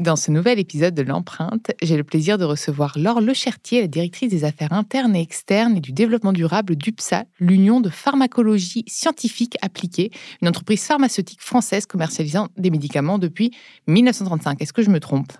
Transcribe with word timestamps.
Dans 0.00 0.14
ce 0.14 0.30
nouvel 0.30 0.60
épisode 0.60 0.94
de 0.94 1.02
l'empreinte, 1.02 1.72
j'ai 1.82 1.96
le 1.96 2.04
plaisir 2.04 2.38
de 2.38 2.44
recevoir 2.44 2.96
Laure 2.96 3.20
Lechertier, 3.20 3.80
la 3.80 3.88
directrice 3.88 4.30
des 4.30 4.44
affaires 4.44 4.72
internes 4.72 5.16
et 5.16 5.20
externes 5.20 5.76
et 5.76 5.80
du 5.80 5.90
développement 5.90 6.32
durable 6.32 6.76
d'UPSA, 6.76 7.24
l'Union 7.40 7.80
de 7.80 7.90
pharmacologie 7.90 8.84
scientifique 8.86 9.56
appliquée, 9.60 10.12
une 10.40 10.46
entreprise 10.46 10.84
pharmaceutique 10.84 11.42
française 11.42 11.84
commercialisant 11.84 12.46
des 12.56 12.70
médicaments 12.70 13.18
depuis 13.18 13.50
1935. 13.88 14.62
Est-ce 14.62 14.72
que 14.72 14.82
je 14.82 14.90
me 14.90 15.00
trompe? 15.00 15.32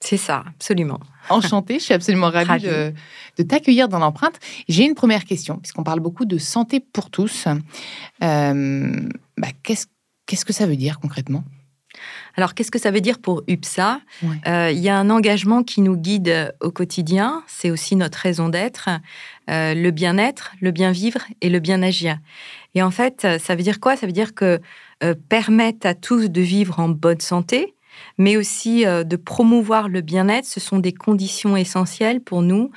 C'est 0.00 0.16
ça, 0.16 0.44
absolument. 0.48 1.00
Enchantée, 1.28 1.78
je 1.78 1.84
suis 1.84 1.94
absolument 1.94 2.30
ravie, 2.30 2.62
de, 2.62 3.42
t'accueillir 3.42 3.88
dans 3.88 3.98
l'empreinte. 3.98 4.38
J'ai 4.66 4.84
une 4.84 4.94
première 4.94 5.26
question, 5.26 5.58
puisqu'on 5.58 5.84
parle 5.84 6.00
beaucoup 6.00 6.24
de 6.24 6.38
santé 6.38 6.80
pour 6.80 7.10
tous. 7.10 7.46
Euh, 8.22 9.08
bah, 9.36 9.48
qu'est-ce 9.62 10.44
que 10.46 10.52
ça 10.54 10.66
veut 10.66 10.76
dire 10.76 11.00
concrètement? 11.00 11.44
Alors, 12.36 12.54
qu'est-ce 12.54 12.70
que 12.70 12.78
ça 12.78 12.90
veut 12.90 13.00
dire 13.00 13.18
pour 13.18 13.42
UPSA? 13.48 14.00
Euh, 14.46 14.70
Il 14.70 14.78
y 14.78 14.88
a 14.88 14.98
un 14.98 15.08
engagement 15.08 15.62
qui 15.62 15.80
nous 15.80 15.96
guide 15.96 16.54
au 16.60 16.70
quotidien, 16.70 17.42
c'est 17.46 17.70
aussi 17.70 17.96
notre 17.96 18.18
raison 18.18 18.48
d'être, 18.50 18.90
euh, 19.48 19.74
le 19.74 19.90
bien-être, 19.90 20.52
le 20.60 20.70
bien-vivre 20.70 21.20
et 21.40 21.48
le 21.48 21.60
bien-agir. 21.60 22.18
Et 22.74 22.82
en 22.82 22.90
fait, 22.90 23.26
ça 23.40 23.54
veut 23.54 23.62
dire 23.62 23.80
quoi? 23.80 23.96
Ça 23.96 24.06
veut 24.06 24.12
dire 24.12 24.34
que 24.34 24.60
euh, 25.02 25.14
permettre 25.28 25.86
à 25.86 25.94
tous 25.94 26.28
de 26.28 26.40
vivre 26.42 26.78
en 26.78 26.90
bonne 26.90 27.20
santé, 27.20 27.74
mais 28.18 28.36
aussi 28.36 28.84
de 28.84 29.16
promouvoir 29.16 29.88
le 29.88 30.02
bien-être, 30.02 30.44
ce 30.44 30.60
sont 30.60 30.78
des 30.78 30.92
conditions 30.92 31.56
essentielles 31.56 32.20
pour 32.20 32.42
nous 32.42 32.70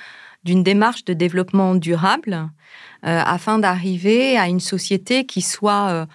d'une 0.46 0.64
démarche 0.64 1.04
de 1.04 1.12
développement 1.12 1.76
durable 1.76 2.50
afin 3.02 3.60
d'arriver 3.60 4.38
à 4.38 4.48
une 4.48 4.62
société 4.62 5.26
qui 5.26 5.42
soit 5.42 6.08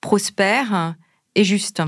prospère 0.00 0.94
et 1.34 1.42
juste. 1.42 1.82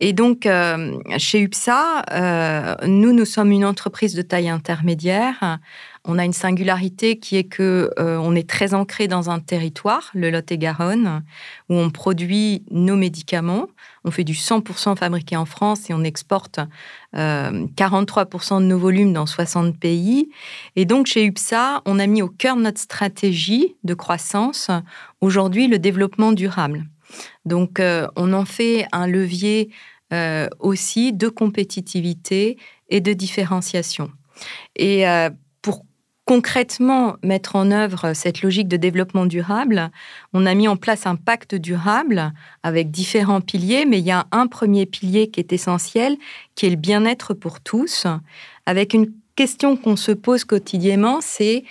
Et 0.00 0.12
donc, 0.12 0.44
euh, 0.44 0.98
chez 1.18 1.40
UPSA, 1.40 2.02
euh, 2.10 2.74
nous, 2.86 3.12
nous 3.12 3.24
sommes 3.24 3.52
une 3.52 3.64
entreprise 3.64 4.14
de 4.14 4.22
taille 4.22 4.48
intermédiaire. 4.48 5.58
On 6.04 6.18
a 6.18 6.24
une 6.24 6.32
singularité 6.34 7.18
qui 7.18 7.36
est 7.36 7.44
que 7.44 7.90
euh, 7.98 8.18
on 8.18 8.34
est 8.34 8.48
très 8.48 8.74
ancré 8.74 9.08
dans 9.08 9.30
un 9.30 9.40
territoire, 9.40 10.10
le 10.12 10.30
Lot-et-Garonne, 10.30 11.22
où 11.70 11.74
on 11.76 11.90
produit 11.90 12.64
nos 12.70 12.96
médicaments. 12.96 13.68
On 14.04 14.10
fait 14.10 14.24
du 14.24 14.34
100% 14.34 14.96
fabriqué 14.96 15.36
en 15.36 15.46
France 15.46 15.88
et 15.88 15.94
on 15.94 16.04
exporte 16.04 16.60
43% 17.14 18.60
de 18.60 18.66
nos 18.66 18.78
volumes 18.78 19.14
dans 19.14 19.24
60 19.24 19.78
pays. 19.78 20.28
Et 20.76 20.84
donc, 20.84 21.06
chez 21.06 21.24
UPSA, 21.24 21.80
on 21.86 21.98
a 21.98 22.06
mis 22.06 22.20
au 22.20 22.28
cœur 22.28 22.56
de 22.56 22.62
notre 22.62 22.80
stratégie 22.80 23.76
de 23.84 23.94
croissance 23.94 24.70
aujourd'hui 25.22 25.68
le 25.68 25.78
développement 25.78 26.32
durable. 26.32 26.84
Donc, 27.44 27.80
euh, 27.80 28.06
on 28.16 28.32
en 28.32 28.44
fait 28.44 28.86
un 28.92 29.06
levier 29.06 29.70
euh, 30.12 30.48
aussi 30.58 31.12
de 31.12 31.28
compétitivité 31.28 32.58
et 32.88 33.00
de 33.00 33.12
différenciation. 33.12 34.10
Et 34.76 35.08
euh, 35.08 35.30
pour 35.62 35.84
concrètement 36.24 37.16
mettre 37.22 37.56
en 37.56 37.70
œuvre 37.70 38.14
cette 38.14 38.42
logique 38.42 38.68
de 38.68 38.76
développement 38.76 39.26
durable, 39.26 39.90
on 40.32 40.46
a 40.46 40.54
mis 40.54 40.68
en 40.68 40.76
place 40.76 41.06
un 41.06 41.16
pacte 41.16 41.54
durable 41.54 42.32
avec 42.62 42.90
différents 42.90 43.42
piliers, 43.42 43.84
mais 43.84 43.98
il 43.98 44.06
y 44.06 44.10
a 44.10 44.26
un 44.32 44.46
premier 44.46 44.86
pilier 44.86 45.28
qui 45.28 45.40
est 45.40 45.52
essentiel, 45.52 46.16
qui 46.54 46.66
est 46.66 46.70
le 46.70 46.76
bien-être 46.76 47.34
pour 47.34 47.60
tous, 47.60 48.06
avec 48.64 48.94
une 48.94 49.12
question 49.36 49.76
qu'on 49.76 49.96
se 49.96 50.12
pose 50.12 50.44
quotidiennement, 50.44 51.20
c'est 51.20 51.64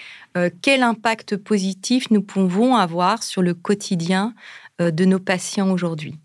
quel 0.61 0.83
impact 0.83 1.37
positif 1.37 2.09
nous 2.11 2.21
pouvons 2.21 2.75
avoir 2.75 3.23
sur 3.23 3.41
le 3.41 3.53
quotidien 3.53 4.33
de 4.79 5.05
nos 5.05 5.19
patients 5.19 5.71
aujourd'hui. 5.71 6.17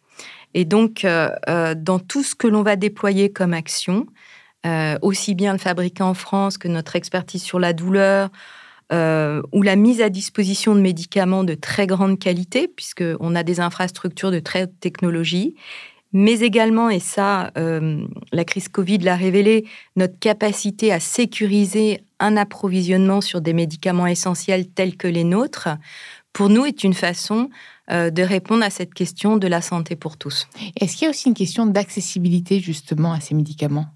Et 0.55 0.65
donc, 0.65 1.05
euh, 1.05 1.31
euh, 1.49 1.75
dans 1.77 1.99
tout 1.99 2.23
ce 2.23 2.35
que 2.35 2.47
l'on 2.47 2.63
va 2.63 2.77
déployer 2.77 3.31
comme 3.31 3.55
action, 3.55 4.07
aussi 5.01 5.35
bien 5.35 5.53
le 5.53 5.59
fabriquer 5.59 6.03
en 6.03 6.13
France 6.13 6.59
que 6.59 6.69
notre 6.69 6.95
expertise 6.95 7.43
sur 7.43 7.59
la 7.59 7.73
douleur, 7.73 8.29
ou 8.93 9.63
la 9.63 9.77
mise 9.77 10.03
à 10.03 10.11
disposition 10.11 10.75
de 10.75 10.81
médicaments 10.81 11.43
de 11.43 11.55
très 11.55 11.87
grande 11.87 12.19
qualité, 12.19 12.69
puisqu'on 12.69 13.35
a 13.35 13.43
des 13.43 13.61
infrastructures 13.61 14.31
de 14.31 14.41
très 14.41 14.65
haute 14.65 14.79
technologie, 14.79 15.55
mais 16.13 16.41
également, 16.41 16.91
et 16.91 17.01
ça, 17.01 17.51
la 17.55 18.45
crise 18.45 18.69
Covid 18.69 18.99
l'a 18.99 19.17
révélé, 19.17 19.65
notre 19.97 20.19
capacité 20.19 20.93
à 20.93 21.01
sécuriser 21.01 22.03
un 22.21 22.37
approvisionnement 22.37 23.23
sur 23.23 23.41
des 23.41 23.55
médicaments 23.55 24.07
essentiels 24.07 24.69
tels 24.69 24.99
que 24.99 25.09
les 25.09 25.25
nôtres, 25.25 25.71
pour 26.35 26.51
nous, 26.51 26.67
est 26.67 26.85
une 26.85 26.95
façon 26.95 27.49
euh, 27.49 27.78
de 27.91 28.23
répondre 28.23 28.65
à 28.65 28.71
cette 28.71 28.93
question 28.93 29.37
de 29.37 29.47
la 29.47 29.63
santé 29.63 29.97
pour 29.97 30.17
tous. 30.17 30.47
Est-ce 30.81 30.97
qu'il 30.97 31.05
y 31.05 31.07
a 31.07 31.11
aussi 31.11 31.29
une 31.29 31.35
question 31.35 31.67
d'accessibilité 31.67 32.61
justement 32.61 33.13
à 33.13 33.21
ces 33.21 33.35
médicaments 33.35 33.87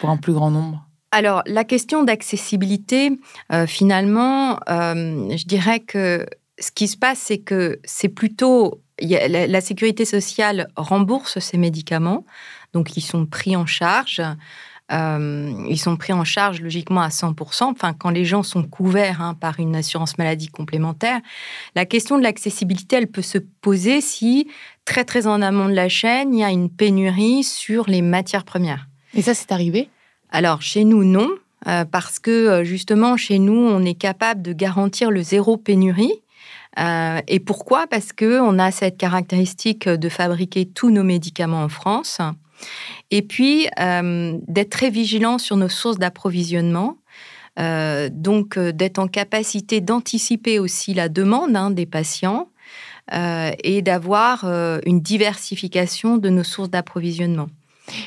pour 0.00 0.10
un 0.10 0.16
plus 0.16 0.32
grand 0.32 0.50
nombre? 0.50 0.86
Alors, 1.12 1.42
la 1.46 1.64
question 1.64 2.04
d'accessibilité, 2.04 3.12
euh, 3.52 3.66
finalement, 3.66 4.58
euh, 4.70 5.36
je 5.36 5.44
dirais 5.44 5.80
que 5.80 6.26
ce 6.58 6.70
qui 6.70 6.88
se 6.88 6.96
passe, 6.96 7.18
c'est 7.18 7.38
que 7.38 7.78
c'est 7.84 8.08
plutôt 8.08 8.80
la, 8.98 9.60
sécurité 9.60 10.06
sociale 10.06 10.68
rembourse 10.74 11.38
ces 11.38 11.58
médicaments, 11.58 12.24
donc 12.72 12.96
ils 12.96 13.02
sont 13.02 13.26
pris 13.26 13.56
en 13.56 13.66
charge. 13.66 14.22
Euh, 14.92 15.52
ils 15.68 15.78
sont 15.78 15.96
pris 15.96 16.12
en 16.12 16.24
charge 16.24 16.60
logiquement 16.60 17.00
à 17.00 17.08
100%, 17.08 17.64
enfin, 17.64 17.94
quand 17.94 18.10
les 18.10 18.24
gens 18.24 18.42
sont 18.42 18.62
couverts 18.62 19.22
hein, 19.22 19.34
par 19.34 19.58
une 19.58 19.74
assurance 19.74 20.18
maladie 20.18 20.48
complémentaire. 20.48 21.20
La 21.74 21.86
question 21.86 22.18
de 22.18 22.22
l'accessibilité, 22.22 22.96
elle 22.96 23.06
peut 23.06 23.22
se 23.22 23.38
poser 23.38 24.00
si, 24.00 24.48
très 24.84 25.04
très 25.04 25.26
en 25.26 25.40
amont 25.40 25.68
de 25.68 25.74
la 25.74 25.88
chaîne, 25.88 26.34
il 26.34 26.40
y 26.40 26.44
a 26.44 26.50
une 26.50 26.68
pénurie 26.68 27.42
sur 27.42 27.88
les 27.88 28.02
matières 28.02 28.44
premières. 28.44 28.88
Et 29.14 29.22
ça, 29.22 29.34
c'est 29.34 29.52
arrivé? 29.52 29.88
Alors, 30.30 30.62
chez 30.62 30.84
nous, 30.84 31.04
non. 31.04 31.28
Euh, 31.68 31.84
parce 31.84 32.18
que 32.18 32.30
euh, 32.30 32.64
justement, 32.64 33.16
chez 33.16 33.38
nous, 33.38 33.54
on 33.54 33.84
est 33.84 33.94
capable 33.94 34.42
de 34.42 34.52
garantir 34.52 35.10
le 35.10 35.22
zéro 35.22 35.56
pénurie. 35.56 36.12
et 37.28 37.40
pourquoi? 37.40 37.86
Parce 37.86 38.12
que 38.12 38.40
on 38.40 38.58
a 38.58 38.70
cette 38.70 38.96
caractéristique 38.98 39.88
de 39.88 40.08
fabriquer 40.08 40.66
tous 40.66 40.90
nos 40.90 41.04
médicaments 41.04 41.62
en 41.62 41.68
France. 41.68 42.20
Et 43.10 43.22
puis, 43.22 43.68
euh, 43.78 44.38
d'être 44.48 44.70
très 44.70 44.90
vigilant 44.90 45.38
sur 45.38 45.56
nos 45.56 45.68
sources 45.68 45.98
d'approvisionnement. 45.98 46.96
Euh, 47.58 48.08
donc, 48.10 48.56
euh, 48.56 48.72
d'être 48.72 48.98
en 48.98 49.08
capacité 49.08 49.80
d'anticiper 49.80 50.58
aussi 50.58 50.94
la 50.94 51.08
demande 51.08 51.54
hein, 51.56 51.70
des 51.70 51.86
patients 51.86 52.48
et 53.64 53.82
d'avoir 53.82 54.44
une 54.86 55.02
diversification 55.02 56.16
de 56.16 56.30
nos 56.30 56.44
sources 56.44 56.70
d'approvisionnement. 56.70 57.48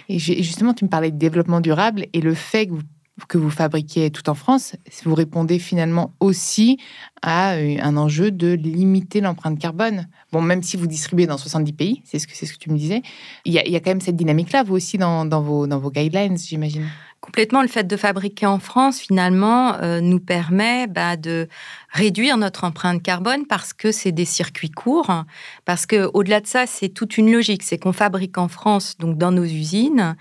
Et 0.07 0.17
justement, 0.17 0.73
tu 0.73 0.85
me 0.85 0.89
parlais 0.89 1.11
de 1.11 1.17
développement 1.17 1.59
durable 1.59 2.07
et 2.13 2.21
le 2.21 2.33
fait 2.33 2.65
que 2.65 2.71
vous 2.71 2.81
que 3.27 3.37
vous 3.37 3.49
fabriquez 3.49 4.11
tout 4.11 4.29
en 4.29 4.33
France, 4.33 4.75
vous 5.05 5.15
répondez 5.15 5.57
finalement 5.57 6.13
aussi 6.19 6.77
à 7.21 7.53
euh, 7.53 7.77
un 7.81 7.95
enjeu 7.95 8.29
de 8.29 8.53
limiter 8.53 9.21
l'empreinte 9.21 9.57
carbone. 9.57 10.07
Bon, 10.31 10.41
même 10.41 10.61
si 10.61 10.75
vous 10.75 10.85
distribuez 10.85 11.25
dans 11.25 11.37
70 11.37 11.73
pays, 11.73 12.01
c'est 12.03 12.19
ce 12.19 12.27
que, 12.27 12.35
c'est 12.35 12.45
ce 12.45 12.53
que 12.53 12.59
tu 12.59 12.69
me 12.69 12.77
disais, 12.77 13.01
il 13.45 13.53
y 13.53 13.57
a, 13.57 13.79
quand 13.79 13.91
même 13.91 14.01
cette 14.01 14.17
dynamique-là, 14.17 14.63
vous 14.63 14.75
aussi, 14.75 14.97
dans, 14.97 15.25
vos, 15.41 15.65
dans 15.65 15.79
vos 15.79 15.91
guidelines, 15.91 16.37
j'imagine 16.37 16.87
complètement 17.25 17.63
le 17.63 17.67
fait 17.67 17.85
de 17.85 17.97
fabriquer 17.97 18.45
en 18.45 18.59
France, 18.59 18.99
finalement, 18.99 19.73
euh, 19.81 19.99
nous 19.99 20.19
permet 20.19 20.85
bah, 20.85 21.17
de 21.17 21.47
réduire 21.89 22.37
notre 22.37 22.65
empreinte 22.65 23.01
carbone 23.01 23.47
parce 23.47 23.73
que 23.73 23.91
c'est 23.91 24.11
des 24.11 24.25
circuits 24.25 24.69
courts. 24.69 25.23
Parce 25.65 25.87
que 25.87 26.07
au-delà 26.13 26.39
de 26.39 26.45
ça, 26.45 26.67
c'est 26.67 26.89
toute 26.89 27.17
une 27.17 27.31
logique. 27.31 27.63
C'est 27.63 27.79
qu'on 27.79 27.93
fabrique 27.93 28.37
en 28.37 28.47
France, 28.47 28.97
donc 28.99 29.17
dans 29.17 29.31
nos 29.31 29.43
usines, 29.43 30.15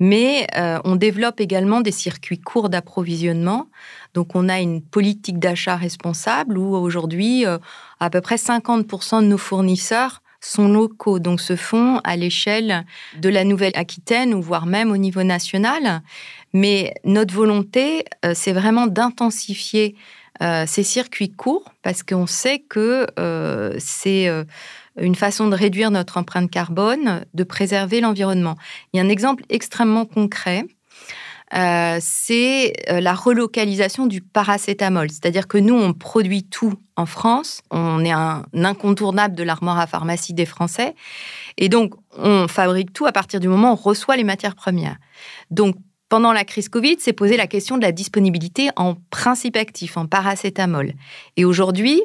mais 0.00 0.46
euh, 0.56 0.78
on 0.84 0.96
développe 0.96 1.40
également 1.40 1.82
des 1.82 1.92
circuits 1.92 2.40
courts 2.40 2.70
d'approvisionnement. 2.70 3.68
Donc, 4.14 4.34
on 4.34 4.48
a 4.48 4.58
une 4.58 4.80
politique 4.80 5.38
d'achat 5.38 5.76
responsable 5.76 6.56
où 6.56 6.74
aujourd'hui, 6.74 7.44
euh, 7.44 7.58
à 8.00 8.08
peu 8.08 8.22
près 8.22 8.36
50% 8.36 9.20
de 9.20 9.26
nos 9.26 9.38
fournisseurs 9.38 10.22
sont 10.40 10.68
locaux, 10.68 11.18
donc 11.18 11.40
se 11.40 11.56
font 11.56 12.00
à 12.04 12.16
l'échelle 12.16 12.84
de 13.20 13.28
la 13.28 13.44
Nouvelle-Aquitaine 13.44 14.34
ou 14.34 14.42
voire 14.42 14.66
même 14.66 14.90
au 14.90 14.96
niveau 14.96 15.22
national. 15.22 16.02
Mais 16.52 16.94
notre 17.04 17.34
volonté, 17.34 18.04
euh, 18.24 18.32
c'est 18.34 18.52
vraiment 18.52 18.86
d'intensifier 18.86 19.96
euh, 20.42 20.64
ces 20.66 20.82
circuits 20.82 21.32
courts 21.32 21.72
parce 21.82 22.02
qu'on 22.02 22.26
sait 22.26 22.58
que 22.58 23.06
euh, 23.18 23.74
c'est 23.78 24.28
une 24.98 25.14
façon 25.14 25.48
de 25.48 25.54
réduire 25.54 25.90
notre 25.90 26.18
empreinte 26.18 26.50
carbone, 26.50 27.24
de 27.34 27.44
préserver 27.44 28.00
l'environnement. 28.00 28.56
Il 28.92 28.98
y 28.98 29.00
a 29.00 29.02
un 29.02 29.08
exemple 29.08 29.44
extrêmement 29.48 30.06
concret. 30.06 30.64
Euh, 31.54 31.98
c'est 32.00 32.72
euh, 32.90 33.00
la 33.00 33.14
relocalisation 33.14 34.06
du 34.06 34.20
paracétamol. 34.20 35.10
C'est-à-dire 35.10 35.46
que 35.46 35.58
nous, 35.58 35.74
on 35.74 35.92
produit 35.92 36.42
tout 36.44 36.74
en 36.96 37.06
France. 37.06 37.62
On 37.70 38.04
est 38.04 38.10
un 38.10 38.44
incontournable 38.52 39.36
de 39.36 39.44
l'armoire 39.44 39.78
à 39.78 39.86
pharmacie 39.86 40.34
des 40.34 40.46
Français. 40.46 40.94
Et 41.56 41.68
donc, 41.68 41.94
on 42.18 42.48
fabrique 42.48 42.92
tout 42.92 43.06
à 43.06 43.12
partir 43.12 43.38
du 43.38 43.46
moment 43.46 43.70
où 43.70 43.72
on 43.74 43.76
reçoit 43.76 44.16
les 44.16 44.24
matières 44.24 44.56
premières. 44.56 44.96
Donc, 45.50 45.76
pendant 46.08 46.32
la 46.32 46.44
crise 46.44 46.68
Covid, 46.68 46.98
s'est 46.98 47.12
posé 47.12 47.36
la 47.36 47.46
question 47.46 47.76
de 47.76 47.82
la 47.82 47.92
disponibilité 47.92 48.70
en 48.76 48.94
principe 49.10 49.56
actif, 49.56 49.96
en 49.96 50.06
paracétamol. 50.06 50.94
Et 51.36 51.44
aujourd'hui, 51.44 52.02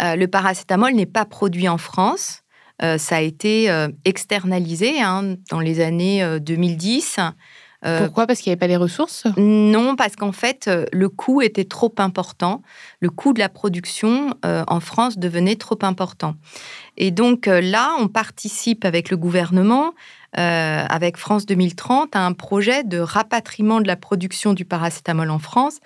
euh, 0.00 0.16
le 0.16 0.26
paracétamol 0.26 0.94
n'est 0.94 1.06
pas 1.06 1.24
produit 1.24 1.68
en 1.68 1.78
France. 1.78 2.42
ça 2.80 3.16
a 3.16 3.20
été 3.20 3.70
externalisé 4.04 5.00
hein, 5.00 5.36
dans 5.50 5.60
les 5.60 5.78
années 5.78 6.40
2010 6.40 7.18
euh, 7.18 7.30
Pourquoi? 7.82 8.26
Parce 8.26 8.40
qu'il 8.40 8.50
n'y 8.50 8.52
avait 8.52 8.60
pas 8.60 8.66
les 8.66 8.76
ressources? 8.76 9.24
Non, 9.36 9.96
parce 9.96 10.16
qu'en 10.16 10.32
fait, 10.32 10.68
euh, 10.68 10.84
le 10.92 11.08
coût 11.08 11.42
était 11.42 11.64
trop 11.64 11.92
important. 11.98 12.62
Le 13.00 13.10
coût 13.10 13.32
de 13.32 13.38
la 13.38 13.48
production 13.48 14.34
euh, 14.44 14.64
en 14.68 14.80
France 14.80 15.18
devenait 15.18 15.56
trop 15.56 15.78
important. 15.82 16.34
Et 16.96 17.10
donc 17.10 17.46
là, 17.46 17.96
on 17.98 18.08
participe 18.08 18.84
avec 18.84 19.10
le 19.10 19.16
gouvernement, 19.16 19.92
avec 20.34 21.16
France 21.16 21.46
2030, 21.46 22.14
à 22.14 22.24
un 22.24 22.32
projet 22.32 22.84
de 22.84 22.98
rapatriement 22.98 23.80
de 23.80 23.86
la 23.86 23.96
production 23.96 24.52
du 24.52 24.64
paracétamol 24.64 25.30
en 25.30 25.38
France. 25.38 25.78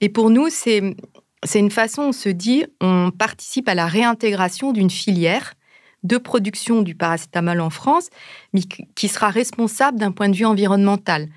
Et 0.00 0.08
pour 0.08 0.30
nous, 0.30 0.48
c'est 0.48 0.96
c'est 1.44 1.60
une 1.60 1.70
façon, 1.70 2.02
on 2.02 2.12
se 2.12 2.28
dit, 2.28 2.64
on 2.80 3.10
participe 3.10 3.68
à 3.68 3.74
la 3.74 3.86
réintégration 3.86 4.72
d'une 4.72 4.90
filière 4.90 5.54
de 6.02 6.16
production 6.16 6.82
du 6.82 6.94
paracétamol 6.94 7.60
en 7.60 7.70
France, 7.70 8.08
mais 8.52 8.60
qui 8.94 9.08
sera 9.08 9.30
responsable 9.30 9.98
d'un 9.98 10.12
point 10.12 10.28
de 10.28 10.36
vue 10.36 10.44
environnemental. 10.44 11.28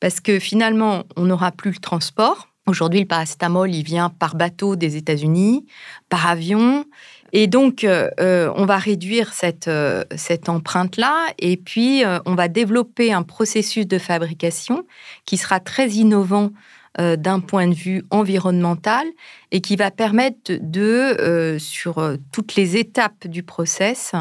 Parce 0.00 0.20
que 0.20 0.38
finalement, 0.38 1.04
on 1.16 1.24
n'aura 1.24 1.52
plus 1.52 1.72
le 1.72 1.78
transport. 1.78 2.48
Aujourd'hui, 2.66 3.00
le 3.00 3.06
paracétamol, 3.06 3.74
il 3.74 3.82
vient 3.82 4.10
par 4.10 4.36
bateau 4.36 4.76
des 4.76 4.96
États-Unis, 4.96 5.66
par 6.08 6.26
avion. 6.26 6.84
Et 7.32 7.46
donc, 7.46 7.84
euh, 7.84 8.10
euh, 8.20 8.52
on 8.56 8.66
va 8.66 8.76
réduire 8.76 9.32
cette, 9.32 9.68
euh, 9.68 10.04
cette 10.16 10.48
empreinte-là 10.48 11.28
et 11.38 11.56
puis 11.56 12.02
on 12.26 12.34
va 12.34 12.48
développer 12.48 13.12
un 13.12 13.22
processus 13.22 13.86
de 13.86 13.98
fabrication 13.98 14.86
qui 15.24 15.36
sera 15.36 15.60
très 15.60 15.88
innovant 15.90 16.50
euh, 16.98 17.16
d'un 17.16 17.40
point 17.40 17.68
de 17.68 17.74
vue 17.74 18.04
environnemental 18.10 19.06
et 19.52 19.60
qui 19.60 19.76
va 19.76 19.90
permettre 19.90 20.52
de, 20.60 20.80
euh, 21.20 21.58
sur 21.58 21.98
euh, 21.98 22.16
toutes 22.32 22.56
les 22.56 22.76
étapes 22.76 23.26
du 23.26 23.42
process, 23.42 24.12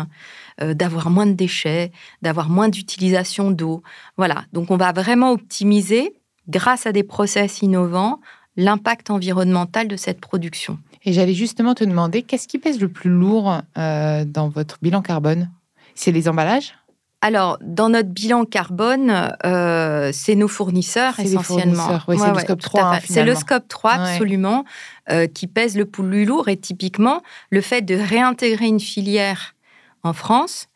d'avoir 0.59 1.11
moins 1.11 1.27
de 1.27 1.33
déchets, 1.33 1.91
d'avoir 2.23 2.49
moins 2.49 2.67
d'utilisation 2.67 3.51
d'eau. 3.51 3.83
Voilà, 4.17 4.45
donc 4.53 4.71
on 4.71 4.77
va 4.77 4.91
vraiment 4.91 5.31
optimiser, 5.31 6.13
grâce 6.49 6.87
à 6.87 6.91
des 6.91 7.03
process 7.03 7.61
innovants, 7.61 8.19
l'impact 8.55 9.11
environnemental 9.11 9.87
de 9.87 9.95
cette 9.95 10.19
production. 10.19 10.79
Et 11.05 11.13
j'allais 11.13 11.35
justement 11.35 11.75
te 11.75 11.83
demander, 11.83 12.23
qu'est-ce 12.23 12.47
qui 12.47 12.57
pèse 12.57 12.79
le 12.79 12.89
plus 12.89 13.11
lourd 13.11 13.61
dans 13.75 14.49
votre 14.49 14.79
bilan 14.81 15.03
carbone? 15.03 15.51
C'est 15.93 16.11
les 16.11 16.27
emballages? 16.27 16.73
Alors, 17.21 17.57
dans 17.61 17.89
notre 17.89 18.09
bilan 18.09 18.45
carbone, 18.45 19.31
euh, 19.43 20.11
c'est 20.13 20.35
nos 20.35 20.47
fournisseurs 20.47 21.19
essentiellement. 21.19 21.99
c'est 22.07 22.31
le 22.31 22.39
scope 22.39 22.61
3. 22.61 22.99
c'est 23.03 23.23
le 23.23 23.33
scope 23.33 23.67
3, 23.67 23.91
absolument, 23.91 24.65
euh, 25.09 25.25
qui 25.25 25.47
pèse 25.47 25.75
le 25.77 25.85
plus 25.85 26.25
lourd. 26.25 26.47
Et 26.47 26.57
typiquement, 26.57 27.23
le 27.49 27.61
fait 27.61 27.81
de 27.81 27.95
réintégrer 27.95 28.67
une 28.67 28.79
filière 28.79 29.55
en 30.03 30.13
France 30.13 30.67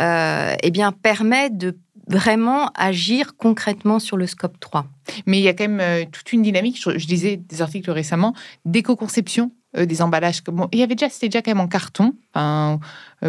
euh, 0.00 0.54
eh 0.62 0.70
bien, 0.70 0.92
permet 0.92 1.50
de 1.50 1.76
vraiment 2.06 2.70
agir 2.76 3.36
concrètement 3.36 3.98
sur 3.98 4.16
le 4.16 4.28
scope 4.28 4.60
3. 4.60 4.86
Mais 5.26 5.38
il 5.38 5.42
y 5.42 5.48
a 5.48 5.54
quand 5.54 5.68
même 5.68 6.08
toute 6.10 6.32
une 6.32 6.42
dynamique, 6.42 6.80
je, 6.80 7.06
disais 7.06 7.36
des 7.36 7.62
articles 7.62 7.90
récemment, 7.90 8.34
d'éco-conception 8.64 9.50
des 9.76 10.02
emballages. 10.02 10.42
il 10.72 10.78
y 10.78 10.82
avait 10.82 10.96
déjà, 10.96 11.08
c'était 11.08 11.28
déjà 11.28 11.42
quand 11.42 11.52
même 11.52 11.60
en 11.60 11.68
carton, 11.68 12.14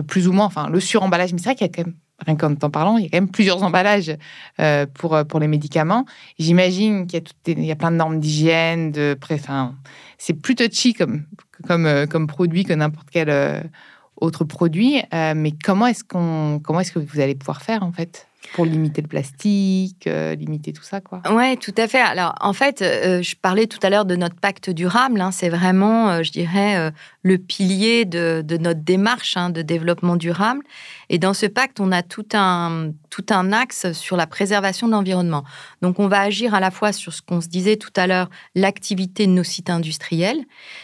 plus 0.07 0.27
ou 0.27 0.31
moins, 0.31 0.45
enfin 0.45 0.69
le 0.69 0.79
suremballage, 0.79 1.33
mais 1.33 1.39
c'est 1.39 1.45
vrai 1.45 1.55
qu'il 1.55 1.67
y 1.67 1.69
a 1.69 1.73
quand 1.73 1.85
même 1.85 1.95
rien 2.25 2.35
qu'en 2.35 2.53
en 2.53 2.69
parlant, 2.69 2.97
il 2.97 3.03
y 3.03 3.07
a 3.07 3.09
quand 3.09 3.18
même 3.18 3.29
plusieurs 3.29 3.63
emballages 3.63 4.15
euh, 4.59 4.85
pour, 4.94 5.15
euh, 5.15 5.23
pour 5.23 5.39
les 5.39 5.47
médicaments. 5.47 6.06
J'imagine 6.39 7.07
qu'il 7.07 7.63
y, 7.63 7.71
a 7.71 7.75
plein 7.75 7.91
de 7.91 7.97
normes 7.97 8.19
d'hygiène, 8.19 8.91
de 8.91 9.18
enfin, 9.21 9.75
c'est 10.18 10.33
plus 10.33 10.56
touchy 10.56 10.94
comme, 10.94 11.23
comme, 11.68 11.85
euh, 11.85 12.06
produit 12.27 12.63
que 12.63 12.73
n'importe 12.73 13.09
quel 13.12 13.69
autre 14.18 14.44
produit. 14.44 15.01
mais 15.12 15.53
comment 15.63 15.88
est-ce, 15.88 16.03
qu'on, 16.03 16.59
comment 16.63 16.79
est-ce 16.79 16.91
que 16.91 17.00
vous 17.00 17.19
allez 17.19 17.35
pouvoir 17.35 17.62
faire 17.62 17.83
en 17.83 17.91
fait? 17.91 18.27
Pour 18.53 18.65
limiter 18.65 19.01
le 19.01 19.07
plastique, 19.07 20.07
euh, 20.07 20.35
limiter 20.35 20.73
tout 20.73 20.83
ça, 20.83 20.99
quoi. 20.99 21.21
Ouais, 21.31 21.55
tout 21.57 21.73
à 21.77 21.88
fait. 21.88 22.01
Alors, 22.01 22.35
en 22.41 22.53
fait, 22.53 22.81
euh, 22.81 23.21
je 23.21 23.35
parlais 23.35 23.67
tout 23.67 23.79
à 23.83 23.89
l'heure 23.89 24.05
de 24.05 24.15
notre 24.15 24.35
pacte 24.35 24.69
durable. 24.69 25.21
Hein. 25.21 25.31
c'est 25.31 25.49
vraiment, 25.49 26.09
euh, 26.09 26.23
je 26.23 26.31
dirais, 26.31 26.91
le 27.23 27.38
pilier 27.38 28.05
de, 28.05 28.43
notre 28.59 28.81
démarche 28.81 29.38
hein, 29.38 29.49
de 29.49 29.61
développement 29.61 30.15
durable. 30.15 30.61
Et 31.09 31.17
dans 31.17 31.33
ce 31.33 31.45
pacte, 31.45 31.79
on 31.79 31.91
a 31.91 32.03
tout 32.03 32.25
un, 32.33 32.91
tout 33.09 33.25
un 33.29 33.53
axe 33.53 33.91
sur 33.93 34.17
la 34.17 34.27
préservation 34.27 34.87
de 34.87 34.94
l'environnement. 34.94 35.44
Donc, 35.81 35.99
on 35.99 36.07
va 36.07 36.21
agir 36.21 36.53
à 36.53 36.59
la 36.59 36.71
fois 36.71 36.91
sur 36.91 37.13
ce 37.13 37.21
qu'on 37.21 37.41
se 37.41 37.47
disait 37.47 37.77
tout 37.77 37.94
à 37.95 38.07
l'heure, 38.07 38.29
l'activité 38.55 39.27
de 39.27 39.31
nos 39.31 39.44
sites 39.44 39.69
industriels. 39.69 40.39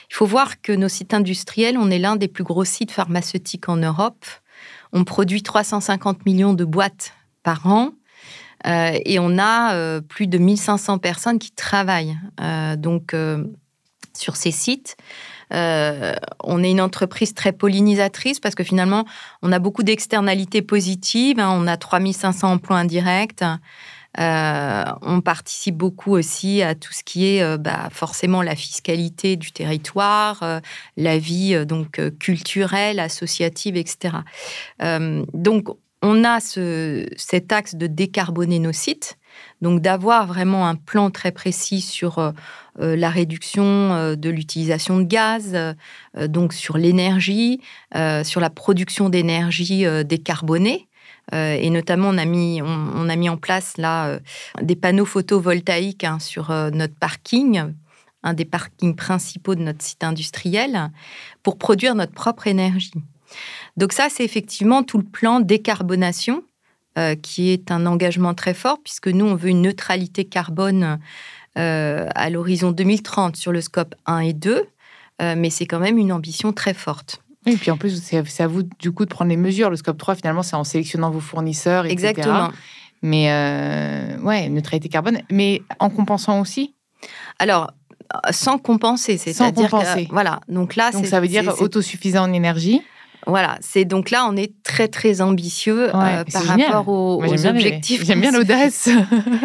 Il 0.10 0.13
faut 0.13 0.25
voir 0.25 0.62
que 0.62 0.71
nos 0.71 0.89
sites 0.89 1.13
industriels, 1.13 1.77
on 1.77 1.89
est 1.89 2.00
l'un 2.00 2.15
des 2.15 2.27
plus 2.27 2.44
gros 2.44 2.65
sites 2.65 2.92
pharmaceutiques 2.92 3.68
en 3.68 3.77
Europe. 3.77 4.25
On 4.94 5.03
produit 5.03 5.44
350 5.44 6.25
millions 6.25 6.53
de 6.53 6.63
boîtes 6.63 7.13
par 7.48 7.66
an. 7.68 7.94
Euh, 8.66 9.00
et 9.06 9.20
on 9.20 9.38
a 9.38 9.74
euh, 9.74 10.02
plus 10.02 10.28
de 10.28 10.38
1500 10.38 10.98
personnes 10.98 11.40
qui 11.40 11.52
travaillent 11.52 12.18
euh, 12.42 12.76
donc 12.76 13.16
sur 14.14 14.36
ces 14.36 14.52
sites. 14.52 14.98
on 15.52 16.64
est 16.64 16.72
une 16.72 16.82
entreprise 16.82 17.34
très 17.34 17.54
pollinisatrice 17.54 18.42
parce 18.42 18.54
que 18.54 18.66
finalement, 18.66 19.06
on 19.44 19.54
a 19.54 19.60
beaucoup 19.60 19.84
d'externalités 19.84 20.62
positives. 20.62 21.40
Hein. 21.40 21.52
on 21.54 21.68
a 21.68 21.78
3500 21.78 22.52
emplois 22.52 22.80
indirects. 22.80 23.46
on 24.18 25.22
participe 25.24 25.78
beaucoup 25.78 26.12
aussi 26.12 26.62
à 26.62 26.76
tout 26.76 26.92
ce 26.92 27.04
qui 27.06 27.28
est 27.28 27.58
bah, 27.58 27.88
forcément 27.94 28.42
la 28.42 28.56
fiscalité 28.56 29.38
du 29.38 29.54
territoire, 29.54 30.44
la 30.98 31.18
vie 31.18 31.66
donc 31.66 32.02
culturelle, 32.20 33.00
associative, 33.00 33.78
etc. 33.78 34.18
donc 35.34 35.70
on 36.08 36.24
a 36.24 36.40
cet 36.40 37.52
axe 37.52 37.76
de 37.76 37.86
décarboner 37.86 38.60
nos 38.60 38.72
sites, 38.72 39.18
donc 39.62 39.82
d'avoir 39.82 40.26
vraiment 40.26 40.68
un 40.68 40.76
plan 40.76 41.12
très 41.12 41.32
précis 41.32 41.82
sur 41.82 42.20
euh, 42.20 42.32
euh, 42.80 42.96
la 42.96 43.10
réduction 43.10 43.66
euh, 43.66 44.16
de 44.16 44.30
l'utilisation 44.30 45.00
de 45.00 45.04
gaz, 45.04 45.58
donc 46.18 46.54
sur 46.54 46.78
l'énergie, 46.78 47.60
sur 48.24 48.42
la 48.42 48.50
production 48.50 49.10
d'énergie 49.10 49.86
décarbonée. 50.06 50.88
et 51.34 51.70
notamment, 51.70 52.10
on 52.10 52.18
a, 52.18 52.26
mis, 52.26 52.62
on, 52.62 53.10
a 53.10 53.16
mis 53.16 53.30
en 53.30 53.38
place 53.38 53.78
là 53.78 54.20
des 54.62 54.76
panneaux 54.76 55.06
photovoltaïques 55.06 56.06
hein, 56.06 56.20
sur 56.20 56.50
notre 56.74 56.96
parking, 56.96 57.74
un 58.24 58.34
des 58.34 58.46
parkings 58.46 58.96
principaux 58.96 59.56
de 59.56 59.62
notre 59.62 59.84
site 59.84 60.04
industriel, 60.04 60.92
pour 61.44 61.58
produire 61.58 61.96
notre 61.96 62.14
propre 62.14 62.48
énergie. 62.48 62.94
Donc 63.77 63.93
ça, 63.93 64.07
c'est 64.10 64.24
effectivement 64.24 64.84
tout 64.84 64.98
le 64.98 65.03
plan 65.03 65.39
décarbonation, 65.39 66.43
euh, 66.98 67.13
qui 67.15 67.50
est 67.50 67.69
un 67.69 67.86
engagement 67.86 68.34
très 68.34 68.55
fort, 68.55 68.79
puisque 68.84 69.07
nous, 69.07 69.25
on 69.25 69.36
veut 69.36 69.50
une 69.50 69.62
neutralité 69.62 70.25
carbone 70.25 70.98
euh, 71.60 72.07
à 72.15 72.31
l'horizon 72.31 72.72
2030 72.72 73.36
sur 73.36 73.51
le 73.51 73.62
scope 73.62 73.93
1 74.07 74.19
et 74.19 74.34
2, 74.34 74.65
euh, 75.22 75.36
mais 75.38 75.51
c'est 75.51 75.67
quand 75.67 75.77
même 75.77 76.00
une 76.00 76.12
ambition 76.12 76.53
très 76.53 76.74
forte. 76.74 77.22
et 77.46 77.55
puis 77.55 77.69
en 77.69 77.77
plus, 77.77 78.01
c'est 78.01 78.41
à 78.41 78.48
vous 78.48 78.63
du 78.79 78.91
coup 78.91 79.05
de 79.05 79.12
prendre 79.12 79.29
les 79.29 79.38
mesures. 79.38 79.69
Le 79.69 79.75
scope 79.75 80.00
3, 80.00 80.15
finalement, 80.15 80.41
c'est 80.41 80.55
en 80.55 80.63
sélectionnant 80.63 81.12
vos 81.12 81.19
fournisseurs, 81.19 81.86
etc. 81.86 82.10
Exactement. 82.10 82.51
Mais 83.03 83.27
ouais, 84.24 84.50
neutralité 84.50 84.89
carbone, 84.89 85.22
mais 85.29 85.62
en 85.77 85.91
compensant 85.91 86.41
aussi? 86.41 86.74
Alors, 87.38 87.74
sans 88.31 88.57
compenser, 88.57 89.17
c'est-à-dire 89.17 89.69
voilà. 90.10 90.39
Donc 90.48 90.75
là, 90.75 90.89
donc 90.89 91.05
ça 91.05 91.19
veut 91.19 91.27
dire 91.27 91.62
autosuffisant 91.62 92.24
en 92.24 92.34
énergie. 92.34 92.81
Voilà, 93.27 93.57
c'est 93.60 93.84
donc 93.84 94.10
là, 94.10 94.25
on 94.29 94.38
est 94.38 94.53
très 94.63 94.88
très 94.88 95.19
ambitieux 95.19 95.89
euh, 95.93 96.24
par 96.24 96.43
rapport 96.43 96.88
aux, 96.88 97.46
objectifs. 97.46 98.05
J'aime 98.05 98.22
bien 98.22 98.31
l'audace. 98.31 98.88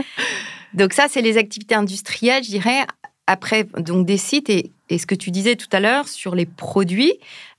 donc 0.75 0.93
ça, 0.93 1.07
c'est 1.11 1.21
les 1.21 1.37
activités 1.37 1.75
industrielles, 1.75 2.45
je 2.45 2.51
dirais. 2.51 2.87
Après, 3.27 3.67
donc 3.79 4.07
des 4.07 4.17
sites 4.17 4.51
et, 4.51 4.73
ce 4.91 5.07
que 5.07 5.15
tu 5.15 5.31
disais 5.31 5.57
tout 5.57 5.69
à 5.73 5.81
l'heure 5.81 6.07
sur 6.07 6.35
les 6.35 6.45
produits, 6.45 7.15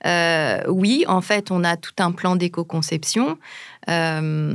euh, 0.06 0.60
oui, 0.68 1.04
en 1.08 1.20
fait, 1.20 1.50
on 1.50 1.64
a 1.64 1.76
tout 1.76 1.94
un 1.98 2.12
plan 2.12 2.36
d'éco-conception. 2.36 3.36
Euh, 3.90 4.54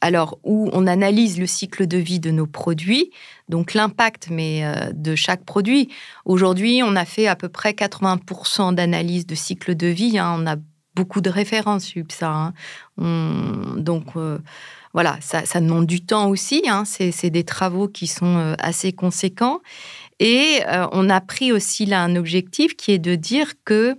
alors 0.00 0.38
où 0.42 0.68
on 0.72 0.86
analyse 0.86 1.38
le 1.38 1.46
cycle 1.46 1.86
de 1.86 1.96
vie 1.96 2.20
de 2.20 2.30
nos 2.30 2.46
produits, 2.46 3.10
donc 3.48 3.72
l'impact 3.72 4.28
mais 4.30 4.64
de 4.92 5.14
chaque 5.14 5.44
produit. 5.44 5.88
Aujourd'hui, 6.26 6.82
on 6.84 6.94
a 6.96 7.06
fait 7.06 7.26
à 7.26 7.36
peu 7.36 7.48
près 7.48 7.70
80% 7.70 8.74
d'analyse 8.74 9.24
de 9.24 9.34
cycle 9.34 9.74
de 9.74 9.86
vie. 9.86 10.18
Hein. 10.18 10.36
On 10.38 10.46
a 10.46 10.56
beaucoup 10.94 11.20
de 11.20 11.30
références 11.30 11.94
UPSA. 11.94 12.52
Hein. 12.98 13.76
donc 13.76 14.14
voilà, 14.92 15.18
ça, 15.20 15.60
demande 15.60 15.86
du 15.86 16.00
temps 16.00 16.28
aussi. 16.28 16.62
Hein. 16.68 16.84
C'est 16.84 17.30
des 17.30 17.44
travaux 17.44 17.88
qui 17.88 18.06
sont 18.06 18.54
assez 18.58 18.92
conséquents. 18.92 19.60
Et 20.20 20.60
on 20.92 21.10
a 21.10 21.20
pris 21.20 21.50
aussi 21.50 21.86
là 21.86 22.02
un 22.02 22.14
objectif 22.14 22.76
qui 22.76 22.92
est 22.92 23.00
de 23.00 23.16
dire 23.16 23.54
que 23.64 23.96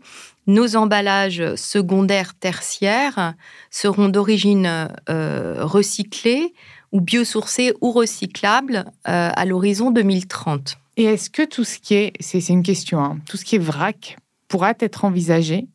nos 0.48 0.76
emballages 0.76 1.56
secondaires, 1.56 2.34
tertiaires 2.36 3.34
seront 3.72 4.08
d'origine 4.08 4.88
recyclée 5.08 6.54
ou 6.94 7.02
biosourcés 7.02 7.74
ou 7.82 7.92
recyclables 7.92 8.86
à 9.04 9.46
l'horizon 9.46 9.92
2030. 9.92 10.78
Et 10.98 11.04
est-ce 11.04 11.30
que 11.30 11.44
tout 11.44 11.64
ce 11.64 11.80
qui 11.80 11.96
est, 11.96 12.14
c'est 12.20 12.48
une 12.50 12.64
question, 12.64 13.04
hein, 13.04 13.18
tout 13.28 13.38
ce 13.38 13.44
qui 13.44 13.56
est 13.56 13.60
vrac 13.60 14.18
pourra 14.48 14.74
être 14.80 15.04
envisagé 15.04 15.68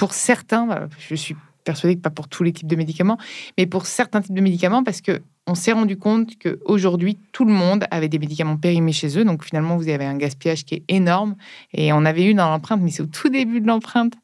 pour 0.00 0.14
certains, 0.14 0.88
je 0.98 1.14
suis 1.14 1.36
persuadée 1.62 1.94
que 1.94 2.00
pas 2.00 2.08
pour 2.08 2.26
tous 2.26 2.42
les 2.42 2.54
types 2.54 2.66
de 2.66 2.74
médicaments, 2.74 3.18
mais 3.58 3.66
pour 3.66 3.84
certains 3.84 4.22
types 4.22 4.34
de 4.34 4.40
médicaments, 4.40 4.82
parce 4.82 5.02
que 5.02 5.20
on 5.46 5.54
s'est 5.54 5.72
rendu 5.72 5.98
compte 5.98 6.30
qu'aujourd'hui, 6.38 7.18
tout 7.32 7.44
le 7.44 7.52
monde 7.52 7.84
avait 7.90 8.08
des 8.08 8.18
médicaments 8.18 8.56
périmés 8.56 8.92
chez 8.92 9.18
eux. 9.18 9.24
Donc 9.26 9.44
finalement, 9.44 9.76
vous 9.76 9.90
avez 9.90 10.06
un 10.06 10.16
gaspillage 10.16 10.64
qui 10.64 10.76
est 10.76 10.84
énorme. 10.88 11.34
Et 11.74 11.92
on 11.92 12.06
avait 12.06 12.24
eu 12.24 12.32
dans 12.32 12.48
l'empreinte, 12.48 12.80
mais 12.82 12.90
c'est 12.90 13.02
au 13.02 13.06
tout 13.06 13.28
début 13.28 13.60
de 13.60 13.66
l'empreinte, 13.66 14.14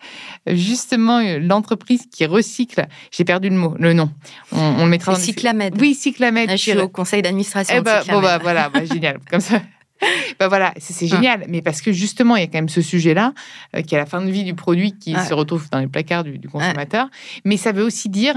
justement, 0.46 1.18
euh, 1.18 1.38
l'entreprise 1.38 2.06
qui 2.10 2.24
recycle. 2.24 2.86
J'ai 3.10 3.24
perdu 3.24 3.50
le 3.50 3.56
mot, 3.56 3.74
le 3.78 3.92
nom. 3.92 4.10
On, 4.52 4.84
le 4.84 4.88
mettra 4.88 5.12
dans 5.12 5.18
Cyclamed. 5.18 5.74
Oui, 5.78 5.94
Cyclamed. 5.94 6.50
je 6.52 6.56
suis 6.56 6.78
au 6.78 6.88
conseil 6.88 7.20
d'administration. 7.20 7.74
Eh 7.76 7.82
ben, 7.82 8.02
bon, 8.08 8.22
bah, 8.22 8.38
voilà, 8.38 8.70
bah, 8.70 8.84
génial. 8.86 9.18
Comme 9.30 9.40
ça, 9.40 9.60
ben 10.38 10.48
voilà, 10.48 10.72
c'est 10.78 11.06
génial. 11.06 11.46
Mais 11.48 11.62
parce 11.62 11.80
que 11.80 11.92
justement, 11.92 12.36
il 12.36 12.40
y 12.40 12.44
a 12.44 12.46
quand 12.46 12.58
même 12.58 12.68
ce 12.68 12.82
sujet-là, 12.82 13.32
euh, 13.74 13.82
qui 13.82 13.94
est 13.94 13.98
la 13.98 14.06
fin 14.06 14.20
de 14.20 14.30
vie 14.30 14.44
du 14.44 14.54
produit 14.54 14.92
qui 14.98 15.14
se 15.14 15.34
retrouve 15.34 15.68
dans 15.70 15.78
les 15.78 15.88
placards 15.88 16.24
du, 16.24 16.48
consommateur. 16.48 17.08
Mais 17.44 17.56
ça 17.56 17.72
veut 17.72 17.84
aussi 17.84 18.08
dire 18.08 18.36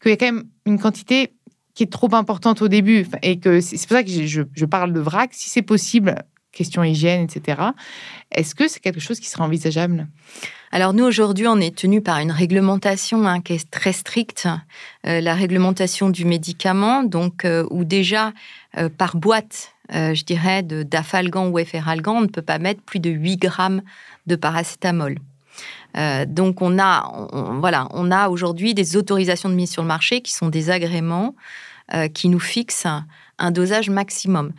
qu'il 0.00 0.10
y 0.10 0.14
a 0.14 0.16
quand 0.16 0.26
même 0.26 0.44
une 0.66 0.78
quantité 0.78 1.32
qui 1.74 1.84
est 1.84 1.92
trop 1.92 2.14
importante 2.14 2.62
au 2.62 2.68
début. 2.68 3.06
Et 3.22 3.38
que 3.38 3.60
c'est 3.60 3.76
pour 3.86 3.96
ça 3.96 4.02
que 4.02 4.10
je, 4.10 4.42
je, 4.52 4.64
parle 4.64 4.92
de 4.92 5.00
vrac. 5.00 5.30
Si 5.32 5.48
c'est 5.48 5.62
possible, 5.62 6.14
question 6.52 6.82
hygiène, 6.82 7.24
etc., 7.24 7.62
est-ce 8.32 8.54
que 8.54 8.68
c'est 8.68 8.80
quelque 8.80 9.00
chose 9.00 9.20
qui 9.20 9.28
sera 9.28 9.44
envisageable? 9.44 10.08
Alors 10.72 10.94
nous, 10.94 11.04
aujourd'hui, 11.04 11.48
on 11.48 11.58
est 11.58 11.76
tenu 11.76 12.00
par 12.00 12.18
une 12.18 12.30
réglementation 12.30 13.26
hein, 13.26 13.40
qui 13.40 13.54
est 13.54 13.70
très 13.70 13.92
stricte, 13.92 14.46
euh, 15.06 15.20
la 15.20 15.34
réglementation 15.34 16.10
du 16.10 16.24
médicament, 16.24 17.02
donc 17.02 17.44
euh, 17.44 17.66
où 17.70 17.84
déjà, 17.84 18.32
par 18.96 19.16
boîte, 19.16 19.74
euh, 19.92 20.14
je 20.14 20.24
dirais, 20.24 20.62
d'afalgan 20.62 21.48
ou 21.48 21.58
efferalgan, 21.58 22.18
on 22.18 22.20
ne 22.20 22.26
peut 22.26 22.42
pas 22.42 22.58
mettre 22.58 22.80
plus 22.82 23.00
de 23.00 23.10
8 23.10 23.38
grammes 23.38 23.82
de 24.26 24.36
paracétamol. 24.36 25.18
Euh, 25.96 26.24
donc 26.26 26.62
on 26.62 26.78
a, 26.78 27.28
voilà, 27.58 27.88
on 27.90 28.12
a 28.12 28.28
aujourd'hui 28.28 28.74
des 28.74 28.96
autorisations 28.96 29.48
de 29.48 29.54
mise 29.54 29.70
sur 29.70 29.82
le 29.82 29.88
marché 29.88 30.20
qui 30.20 30.32
sont 30.32 30.48
des 30.48 30.70
agréments 30.70 31.34
euh, 31.92 32.06
qui 32.06 32.28
nous 32.28 32.38
fixent 32.38 32.86
un, 32.86 33.50
dosage 33.50 33.90
maximum. 33.90 34.52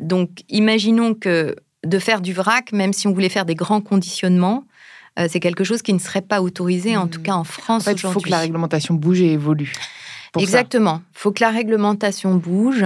donc 0.00 0.28
imaginons 0.48 1.14
que 1.14 1.56
de 1.84 1.98
faire 1.98 2.20
du 2.20 2.32
vrac, 2.32 2.72
même 2.72 2.92
si 2.92 3.06
on 3.06 3.12
voulait 3.12 3.28
faire 3.28 3.46
des 3.46 3.54
grands 3.54 3.80
conditionnements, 3.80 4.64
c'est 5.28 5.40
quelque 5.40 5.64
chose 5.64 5.80
qui 5.82 5.92
ne 5.92 6.00
serait 6.00 6.22
pas 6.22 6.42
autorisé, 6.42 6.96
en 6.96 7.06
tout 7.06 7.20
mmh. 7.20 7.22
cas 7.22 7.34
en 7.34 7.44
France 7.44 7.82
en 7.82 7.90
fait, 7.90 8.02
Il 8.02 8.12
faut 8.12 8.20
que 8.20 8.30
la 8.30 8.40
réglementation 8.40 8.94
bouge 8.94 9.20
et 9.20 9.32
évolue. 9.32 9.74
Exactement. 10.36 11.02
Il 11.14 11.18
faut 11.18 11.32
que 11.32 11.42
la 11.42 11.50
réglementation 11.50 12.34
bouge. 12.34 12.84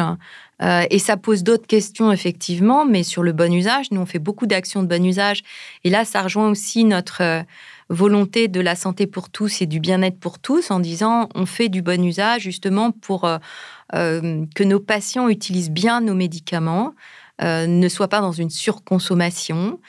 Euh, 0.62 0.84
et 0.90 0.98
ça 0.98 1.16
pose 1.16 1.42
d'autres 1.42 1.66
questions, 1.66 2.12
effectivement, 2.12 2.84
mais 2.84 3.02
sur 3.02 3.22
le 3.22 3.32
bon 3.32 3.52
usage, 3.52 3.90
nous, 3.90 4.00
on 4.00 4.06
fait 4.06 4.20
beaucoup 4.20 4.46
d'actions 4.46 4.82
de 4.82 4.88
bon 4.88 5.04
usage. 5.04 5.42
Et 5.82 5.90
là, 5.90 6.04
ça 6.04 6.22
rejoint 6.22 6.48
aussi 6.50 6.84
notre 6.84 7.22
euh, 7.22 7.42
volonté 7.88 8.46
de 8.46 8.60
la 8.60 8.76
santé 8.76 9.06
pour 9.08 9.28
tous 9.28 9.60
et 9.60 9.66
du 9.66 9.80
bien-être 9.80 10.20
pour 10.20 10.38
tous, 10.38 10.70
en 10.70 10.78
disant 10.78 11.28
on 11.34 11.46
fait 11.46 11.68
du 11.68 11.82
bon 11.82 12.02
usage 12.04 12.42
justement 12.42 12.92
pour 12.92 13.24
euh, 13.24 13.38
que 13.92 14.62
nos 14.62 14.80
patients 14.80 15.28
utilisent 15.28 15.70
bien 15.70 16.00
nos 16.00 16.14
médicaments, 16.14 16.94
ne 17.40 17.88
soient 17.88 18.08
pas 18.08 18.20
dans 18.20 18.32
une 18.32 18.50
surconsommation. 18.50 19.80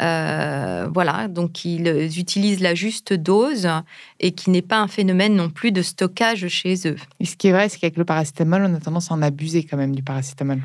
Euh, 0.00 0.88
voilà, 0.92 1.28
donc 1.28 1.64
ils 1.64 2.18
utilisent 2.18 2.60
la 2.60 2.74
juste 2.74 3.12
dose 3.12 3.68
et 4.20 4.32
qui 4.32 4.50
n'est 4.50 4.62
pas 4.62 4.78
un 4.78 4.86
phénomène 4.86 5.34
non 5.34 5.50
plus 5.50 5.72
de 5.72 5.82
stockage 5.82 6.46
chez 6.48 6.86
eux. 6.86 6.96
Ce 7.24 7.36
qui 7.36 7.48
est 7.48 7.52
vrai, 7.52 7.68
c'est 7.68 7.78
qu'avec 7.78 7.96
le 7.96 8.04
paracétamol, 8.04 8.62
on 8.64 8.74
a 8.74 8.80
tendance 8.80 9.10
à 9.10 9.14
en 9.14 9.22
abuser 9.22 9.64
quand 9.64 9.76
même 9.76 9.94
du 9.94 10.02
paracétamol. 10.02 10.60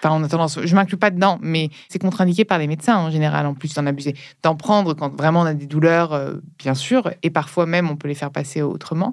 Enfin, 0.00 0.14
on 0.14 0.22
a 0.22 0.28
tendance, 0.28 0.60
je 0.62 0.74
m'inclus 0.76 0.96
pas 0.96 1.10
dedans, 1.10 1.38
mais 1.42 1.70
c'est 1.88 1.98
contre-indiqué 1.98 2.44
par 2.44 2.58
les 2.58 2.68
médecins 2.68 2.96
en 2.96 3.10
général, 3.10 3.46
en 3.46 3.54
plus 3.54 3.74
d'en 3.74 3.84
abuser. 3.84 4.14
D'en 4.44 4.54
prendre 4.54 4.94
quand 4.94 5.16
vraiment 5.16 5.40
on 5.40 5.44
a 5.46 5.54
des 5.54 5.66
douleurs, 5.66 6.12
euh, 6.12 6.34
bien 6.56 6.74
sûr, 6.74 7.10
et 7.24 7.30
parfois 7.30 7.66
même 7.66 7.90
on 7.90 7.96
peut 7.96 8.06
les 8.06 8.14
faire 8.14 8.30
passer 8.30 8.62
autrement. 8.62 9.12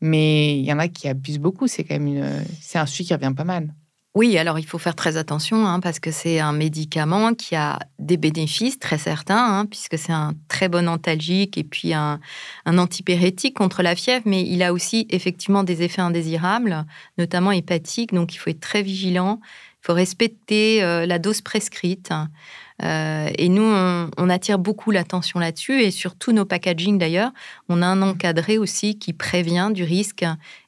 Mais 0.00 0.58
il 0.58 0.64
y 0.64 0.72
en 0.72 0.80
a 0.80 0.88
qui 0.88 1.06
abusent 1.06 1.38
beaucoup. 1.38 1.68
C'est 1.68 1.84
quand 1.84 1.94
même 1.94 2.08
une, 2.08 2.44
c'est 2.60 2.78
un 2.78 2.86
sujet 2.86 3.04
qui 3.04 3.14
revient 3.14 3.32
pas 3.36 3.44
mal. 3.44 3.72
Oui, 4.14 4.38
alors 4.38 4.60
il 4.60 4.66
faut 4.66 4.78
faire 4.78 4.94
très 4.94 5.16
attention 5.16 5.66
hein, 5.66 5.80
parce 5.80 5.98
que 5.98 6.12
c'est 6.12 6.38
un 6.38 6.52
médicament 6.52 7.34
qui 7.34 7.56
a 7.56 7.80
des 7.98 8.16
bénéfices 8.16 8.78
très 8.78 8.96
certains, 8.96 9.58
hein, 9.58 9.66
puisque 9.66 9.98
c'est 9.98 10.12
un 10.12 10.34
très 10.46 10.68
bon 10.68 10.88
antalgique 10.88 11.58
et 11.58 11.64
puis 11.64 11.92
un, 11.94 12.20
un 12.64 12.78
antipyrétique 12.78 13.56
contre 13.56 13.82
la 13.82 13.96
fièvre, 13.96 14.22
mais 14.24 14.42
il 14.42 14.62
a 14.62 14.72
aussi 14.72 15.08
effectivement 15.10 15.64
des 15.64 15.82
effets 15.82 16.00
indésirables, 16.00 16.86
notamment 17.18 17.50
hépatiques, 17.50 18.14
donc 18.14 18.34
il 18.34 18.38
faut 18.38 18.50
être 18.50 18.60
très 18.60 18.82
vigilant, 18.82 19.40
il 19.82 19.86
faut 19.86 19.94
respecter 19.94 20.84
euh, 20.84 21.06
la 21.06 21.18
dose 21.18 21.40
prescrite. 21.40 22.12
Euh, 22.82 23.28
et 23.36 23.48
nous, 23.48 23.62
on, 24.16 24.30
attire 24.30 24.60
beaucoup 24.60 24.92
l'attention 24.92 25.40
là-dessus 25.40 25.82
et 25.82 25.90
sur 25.90 26.16
tous 26.16 26.32
nos 26.32 26.44
packaging 26.44 26.98
d'ailleurs, 26.98 27.32
on 27.68 27.82
a 27.82 27.86
un 27.86 28.02
encadré 28.02 28.58
aussi 28.58 28.96
qui 28.96 29.12
prévient 29.12 29.70
du 29.72 29.82
risque 29.82 30.24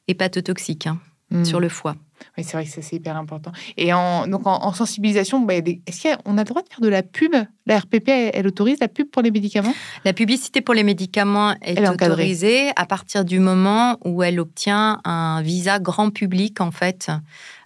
hépatotoxique 0.09 0.87
hein, 0.87 0.99
mmh. 1.31 1.45
sur 1.45 1.61
le 1.61 1.69
foie. 1.69 1.95
Oui, 2.37 2.43
c'est 2.43 2.53
vrai 2.53 2.65
que 2.65 2.71
c'est 2.71 2.95
hyper 2.95 3.17
important. 3.17 3.51
Et 3.77 3.93
en, 3.93 4.27
donc 4.27 4.45
en, 4.45 4.73
sensibilisation, 4.73 5.39
bah, 5.39 5.55
est-ce 5.55 6.15
qu'on 6.15 6.37
a, 6.37 6.41
le 6.41 6.45
droit 6.45 6.61
de 6.61 6.67
faire 6.67 6.81
de 6.81 6.87
la 6.87 7.03
pub? 7.03 7.33
La 7.65 7.79
RPP, 7.79 8.09
elle, 8.33 8.47
autorise 8.47 8.79
la 8.79 8.87
pub 8.87 9.09
pour 9.09 9.21
les 9.21 9.31
médicaments? 9.31 9.73
La 10.05 10.13
publicité 10.13 10.61
pour 10.61 10.73
les 10.73 10.83
médicaments 10.83 11.55
est, 11.61 11.87
autorisée 11.87 12.69
à 12.75 12.85
partir 12.85 13.25
du 13.25 13.39
moment 13.39 13.97
où 14.05 14.23
elle 14.23 14.39
obtient 14.39 15.01
un 15.03 15.41
visa 15.41 15.79
grand 15.79 16.11
public, 16.11 16.61
en 16.61 16.71
fait, 16.71 17.09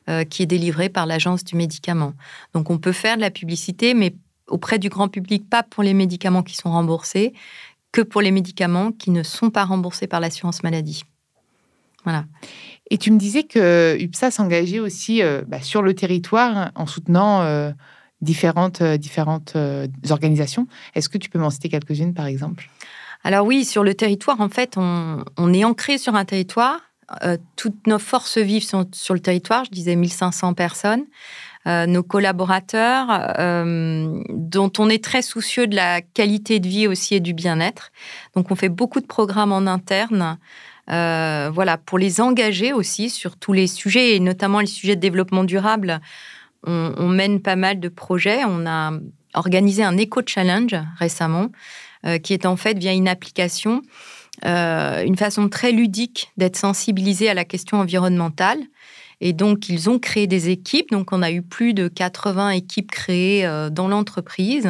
euh, 0.09 0.23
qui 0.23 0.43
est 0.43 0.47
délivré 0.47 0.89
par 0.89 1.05
l'agence 1.05 1.43
du 1.43 1.55
médicament. 1.55 2.13
Donc 2.53 2.69
on 2.69 2.77
peut 2.77 2.91
faire 2.91 3.17
de 3.17 3.21
la 3.21 3.31
publicité, 3.31 3.93
mais 3.93 4.15
auprès 4.47 4.79
du 4.79 4.89
grand 4.89 5.07
public, 5.07 5.49
pas 5.49 5.63
pour 5.63 5.83
les 5.83 5.93
médicaments 5.93 6.43
qui 6.43 6.55
sont 6.55 6.71
remboursés, 6.71 7.33
que 7.91 8.01
pour 8.01 8.21
les 8.21 8.31
médicaments 8.31 8.91
qui 8.91 9.11
ne 9.11 9.23
sont 9.23 9.49
pas 9.49 9.65
remboursés 9.65 10.07
par 10.07 10.19
l'assurance 10.19 10.63
maladie. 10.63 11.03
Voilà. 12.03 12.25
Et 12.91 12.97
tu 12.97 13.09
me 13.09 13.17
disais 13.17 13.43
que 13.43 13.97
UPSA 13.97 14.31
s'engageait 14.31 14.81
aussi 14.81 15.23
euh, 15.23 15.43
bah, 15.47 15.61
sur 15.61 15.81
le 15.81 15.95
territoire 15.95 16.71
en 16.75 16.85
soutenant 16.85 17.41
euh, 17.41 17.71
différentes, 18.19 18.81
euh, 18.81 19.87
organisations. 20.09 20.67
Est-ce 20.93 21.07
que 21.07 21.17
tu 21.17 21.29
peux 21.29 21.39
m'en 21.39 21.49
citer 21.49 21.69
quelques-unes, 21.69 22.13
par 22.13 22.25
exemple? 22.25 22.69
Alors 23.23 23.45
oui, 23.45 23.63
sur 23.63 23.85
le 23.85 23.93
territoire, 23.93 24.41
en 24.41 24.49
fait, 24.49 24.73
on, 24.75 25.23
on 25.37 25.53
est 25.53 25.63
ancré 25.63 25.97
sur 25.97 26.15
un 26.15 26.25
territoire. 26.25 26.81
toutes 27.55 27.87
nos 27.87 27.99
forces 27.99 28.37
vives 28.37 28.63
sont 28.63 28.85
sur 28.93 29.13
le 29.13 29.21
territoire, 29.21 29.63
je 29.63 29.71
disais 29.71 29.95
1500 29.95 30.53
personnes. 30.53 31.05
nos 31.65 32.03
collaborateurs, 32.03 33.07
dont 34.29 34.71
on 34.79 34.89
est 34.89 35.03
très 35.03 35.21
soucieux 35.21 35.67
de 35.67 35.75
la 35.75 36.01
qualité 36.01 36.59
de 36.59 36.67
vie 36.67 36.87
aussi 36.87 37.15
et 37.15 37.19
du 37.19 37.33
bien-être. 37.33 37.91
Donc 38.35 38.51
on 38.51 38.55
fait 38.55 38.69
beaucoup 38.69 38.99
de 38.99 39.07
programmes 39.07 39.53
en 39.53 39.67
interne 39.67 40.37
euh, 40.91 41.49
voilà, 41.53 41.77
pour 41.77 41.97
les 41.97 42.19
engager 42.19 42.73
aussi 42.73 43.09
sur 43.09 43.37
tous 43.37 43.53
les 43.53 43.67
sujets, 43.67 44.15
et 44.15 44.19
notamment 44.19 44.59
les 44.59 44.67
sujets 44.67 44.95
de 44.95 45.01
développement 45.01 45.43
durable. 45.43 46.01
On, 46.63 47.07
mène 47.07 47.41
pas 47.41 47.55
mal 47.55 47.79
de 47.79 47.89
projets. 47.89 48.43
On 48.45 48.67
a 48.67 48.91
organisé 49.33 49.83
un 49.83 49.97
éco-challenge 49.97 50.75
récemment, 50.99 51.47
euh, 52.05 52.19
qui 52.19 52.33
est 52.33 52.45
en 52.45 52.55
fait 52.55 52.77
via 52.77 52.93
une 52.93 53.07
application, 53.07 53.81
euh, 54.45 55.03
une 55.03 55.17
façon 55.17 55.49
très 55.49 55.71
ludique 55.71 56.31
d'être 56.37 56.57
sensibilisé 56.57 57.29
à 57.29 57.33
la 57.33 57.45
question 57.45 57.79
environnementale. 57.79 58.59
Et 59.21 59.33
donc, 59.33 59.69
ils 59.69 59.89
ont 59.89 59.99
créé 59.99 60.27
des 60.27 60.49
équipes. 60.49 60.91
Donc, 60.91 61.13
on 61.13 61.21
a 61.21 61.31
eu 61.31 61.41
plus 61.41 61.73
de 61.73 61.87
80 61.87 62.49
équipes 62.49 62.91
créées 62.91 63.47
dans 63.71 63.87
l'entreprise. 63.87 64.69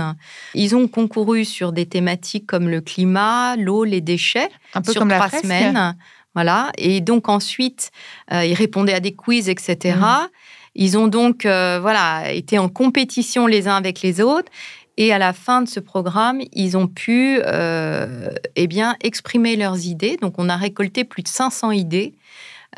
Ils 0.53 0.75
ont 0.75 0.87
concouru 0.87 1.45
sur 1.45 1.71
des 1.71 1.85
thématiques 1.85 2.45
comme 2.47 2.67
le 2.69 2.81
climat, 2.81 3.55
l'eau, 3.55 3.85
les 3.85 4.01
déchets. 4.01 4.49
Un 4.73 4.81
peu 4.81 4.91
sur 4.91 4.99
comme 4.99 5.09
trois 5.09 5.29
la 5.31 5.39
semaines. 5.39 5.95
Voilà. 6.33 6.71
Et 6.77 7.01
donc, 7.01 7.29
ensuite, 7.29 7.91
euh, 8.31 8.45
ils 8.45 8.53
répondaient 8.53 8.93
à 8.93 8.99
des 8.99 9.13
quiz, 9.13 9.49
etc. 9.49 9.97
Mmh. 9.99 10.27
Ils 10.75 10.97
ont 10.97 11.07
donc 11.07 11.45
euh, 11.45 11.79
voilà, 11.81 12.31
été 12.31 12.57
en 12.57 12.69
compétition 12.69 13.47
les 13.47 13.67
uns 13.67 13.75
avec 13.75 14.01
les 14.01 14.21
autres. 14.21 14.49
Et 14.97 15.11
à 15.13 15.17
la 15.17 15.33
fin 15.33 15.61
de 15.61 15.69
ce 15.69 15.79
programme, 15.79 16.41
ils 16.53 16.77
ont 16.77 16.87
pu 16.87 17.39
euh, 17.45 18.29
eh 18.55 18.67
bien, 18.67 18.95
exprimer 19.01 19.55
leurs 19.55 19.85
idées. 19.85 20.17
Donc, 20.21 20.35
on 20.37 20.47
a 20.49 20.55
récolté 20.55 21.03
plus 21.03 21.23
de 21.23 21.27
500 21.27 21.71
idées 21.71 22.13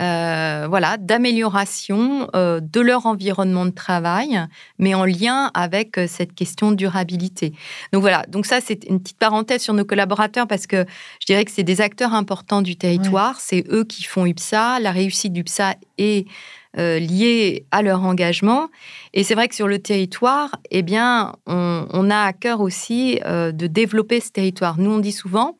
euh, 0.01 0.65
voilà, 0.67 0.97
d'amélioration 0.97 2.27
euh, 2.35 2.59
de 2.59 2.81
leur 2.81 3.05
environnement 3.05 3.65
de 3.65 3.71
travail, 3.71 4.41
mais 4.79 4.95
en 4.95 5.05
lien 5.05 5.51
avec 5.53 5.99
euh, 5.99 6.07
cette 6.07 6.33
question 6.33 6.71
de 6.71 6.75
durabilité. 6.75 7.53
Donc 7.91 8.01
voilà, 8.01 8.23
donc 8.27 8.47
ça 8.47 8.59
c'est 8.59 8.85
une 8.85 8.99
petite 8.99 9.19
parenthèse 9.19 9.61
sur 9.61 9.75
nos 9.75 9.85
collaborateurs 9.85 10.47
parce 10.47 10.65
que 10.65 10.85
je 11.19 11.27
dirais 11.27 11.45
que 11.45 11.51
c'est 11.51 11.63
des 11.63 11.79
acteurs 11.79 12.15
importants 12.15 12.63
du 12.63 12.75
territoire, 12.75 13.39
c'est 13.39 13.65
eux 13.69 13.83
qui 13.83 14.01
font 14.03 14.25
UPSA, 14.25 14.79
la 14.79 14.91
réussite 14.91 15.31
d'UPSA 15.31 15.75
est 15.99 16.27
liée 16.75 17.67
à 17.69 17.83
leur 17.83 18.03
engagement. 18.03 18.69
Et 19.13 19.23
c'est 19.23 19.35
vrai 19.35 19.47
que 19.47 19.53
sur 19.53 19.67
le 19.67 19.77
territoire, 19.77 20.55
eh 20.71 20.81
bien, 20.81 21.35
on, 21.45 21.85
on 21.91 22.09
a 22.09 22.23
à 22.23 22.33
cœur 22.33 22.61
aussi 22.61 23.19
de 23.23 23.67
développer 23.67 24.19
ce 24.19 24.31
territoire. 24.31 24.79
Nous, 24.79 24.89
on 24.89 24.97
dit 24.97 25.11
souvent, 25.11 25.55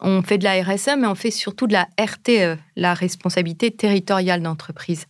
on 0.00 0.22
fait 0.22 0.38
de 0.38 0.44
la 0.44 0.62
RSE, 0.62 0.90
mais 0.96 1.08
on 1.08 1.14
fait 1.14 1.32
surtout 1.32 1.66
de 1.66 1.72
la 1.72 1.88
RTE, 1.98 2.58
la 2.76 2.94
responsabilité 2.94 3.70
territoriale 3.70 4.42
d'entreprise. 4.42 5.06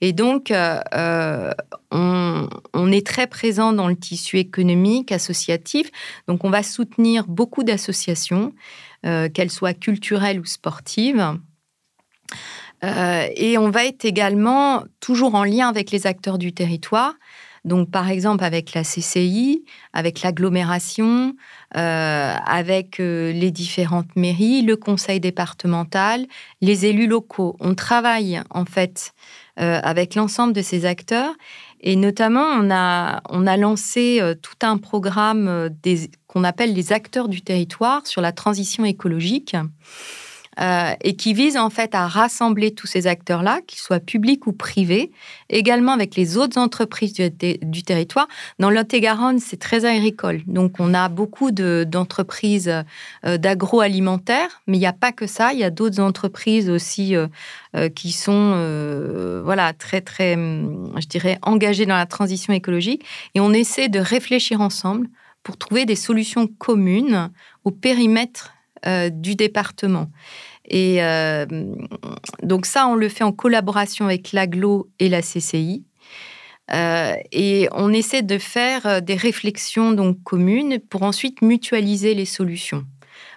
Et 0.00 0.12
donc, 0.12 0.50
euh, 0.50 0.80
euh, 0.94 1.52
on, 1.92 2.92
est 2.92 3.06
très 3.06 3.28
présent 3.28 3.72
dans 3.72 3.86
le 3.86 3.96
tissu 3.96 4.38
économique, 4.38 5.12
associatif. 5.12 5.90
Donc, 6.26 6.44
on 6.44 6.50
va 6.50 6.62
soutenir 6.64 7.26
beaucoup 7.28 7.62
d'associations, 7.62 8.52
euh, 9.06 9.28
qu'elles 9.28 9.52
soient 9.52 9.74
culturelles 9.74 10.40
ou 10.40 10.44
sportives. 10.44 11.38
et 12.82 13.56
on 13.56 13.70
va 13.70 13.86
être 13.86 14.04
également 14.04 14.84
toujours 15.00 15.36
en 15.36 15.44
lien 15.44 15.68
avec 15.68 15.90
les 15.90 16.06
acteurs 16.06 16.36
du 16.36 16.52
territoire. 16.52 17.14
Donc, 17.64 17.90
par 17.90 18.10
exemple, 18.10 18.44
avec 18.44 18.74
la 18.74 18.82
CCI, 18.82 19.64
avec 19.94 20.20
l'agglomération, 20.20 21.34
euh, 21.76 22.34
avec 22.44 23.00
euh, 23.00 23.32
les 23.32 23.50
différentes 23.50 24.14
mairies, 24.16 24.62
le 24.62 24.76
conseil 24.76 25.18
départemental, 25.18 26.26
les 26.60 26.84
élus 26.84 27.06
locaux. 27.06 27.56
On 27.60 27.74
travaille 27.74 28.42
en 28.50 28.66
fait 28.66 29.14
euh, 29.60 29.80
avec 29.82 30.14
l'ensemble 30.14 30.52
de 30.52 30.60
ces 30.60 30.84
acteurs 30.84 31.32
et 31.80 31.96
notamment 31.96 32.44
on 32.44 32.70
a, 32.70 33.22
on 33.30 33.46
a 33.46 33.56
lancé 33.56 34.20
tout 34.42 34.66
un 34.66 34.78
programme 34.78 35.70
qu'on 36.26 36.44
appelle 36.44 36.72
les 36.72 36.92
acteurs 36.92 37.28
du 37.28 37.42
territoire 37.42 38.06
sur 38.06 38.20
la 38.20 38.32
transition 38.32 38.84
écologique. 38.84 39.54
Euh, 40.60 40.92
et 41.02 41.16
qui 41.16 41.34
vise 41.34 41.56
en 41.56 41.68
fait 41.68 41.94
à 41.94 42.06
rassembler 42.06 42.72
tous 42.72 42.86
ces 42.86 43.06
acteurs-là, 43.08 43.60
qu'ils 43.66 43.80
soient 43.80 43.98
publics 43.98 44.46
ou 44.46 44.52
privés, 44.52 45.10
également 45.50 45.92
avec 45.92 46.14
les 46.14 46.36
autres 46.36 46.58
entreprises 46.58 47.12
du, 47.14 47.82
territoire. 47.82 48.28
Dans 48.60 48.70
Lot-et-Garonne, 48.70 49.40
c'est 49.40 49.56
très 49.56 49.84
agricole, 49.84 50.42
donc 50.46 50.78
on 50.78 50.94
a 50.94 51.08
beaucoup 51.08 51.50
d'entreprises 51.50 52.72
euh, 53.24 53.36
d'agroalimentaire, 53.36 54.62
mais 54.68 54.76
il 54.76 54.80
n'y 54.80 54.86
a 54.86 54.92
pas 54.92 55.10
que 55.10 55.26
ça, 55.26 55.52
il 55.52 55.58
y 55.58 55.64
a 55.64 55.70
d'autres 55.70 56.00
entreprises 56.00 56.70
aussi 56.70 57.16
euh, 57.16 57.88
qui 57.88 58.12
sont 58.12 58.54
voilà 59.44 59.72
très 59.72 60.00
très, 60.00 60.34
hum, 60.34 60.92
je 61.00 61.06
dirais, 61.06 61.38
engagées 61.42 61.86
dans 61.86 61.96
la 61.96 62.06
transition 62.06 62.52
écologique, 62.52 63.04
et 63.34 63.40
on 63.40 63.52
essaie 63.52 63.88
de 63.88 63.98
réfléchir 63.98 64.60
ensemble 64.60 65.08
pour 65.42 65.58
trouver 65.58 65.84
des 65.84 65.96
solutions 65.96 66.46
communes 66.46 67.30
au 67.64 67.70
périmètre 67.70 68.53
euh, 68.86 69.10
du 69.10 69.34
département. 69.34 70.10
Et 70.66 71.02
euh, 71.02 71.46
donc 72.42 72.66
ça, 72.66 72.86
on 72.86 72.94
le 72.94 73.08
fait 73.08 73.24
en 73.24 73.32
collaboration 73.32 74.06
avec 74.06 74.32
l'AGLO 74.32 74.90
et 74.98 75.08
la 75.08 75.22
CCI. 75.22 75.84
Euh, 76.72 77.14
et 77.32 77.68
on 77.72 77.92
essaie 77.92 78.22
de 78.22 78.38
faire 78.38 79.02
des 79.02 79.16
réflexions 79.16 79.92
donc 79.92 80.22
communes 80.22 80.78
pour 80.78 81.02
ensuite 81.02 81.42
mutualiser 81.42 82.14
les 82.14 82.24
solutions. 82.24 82.84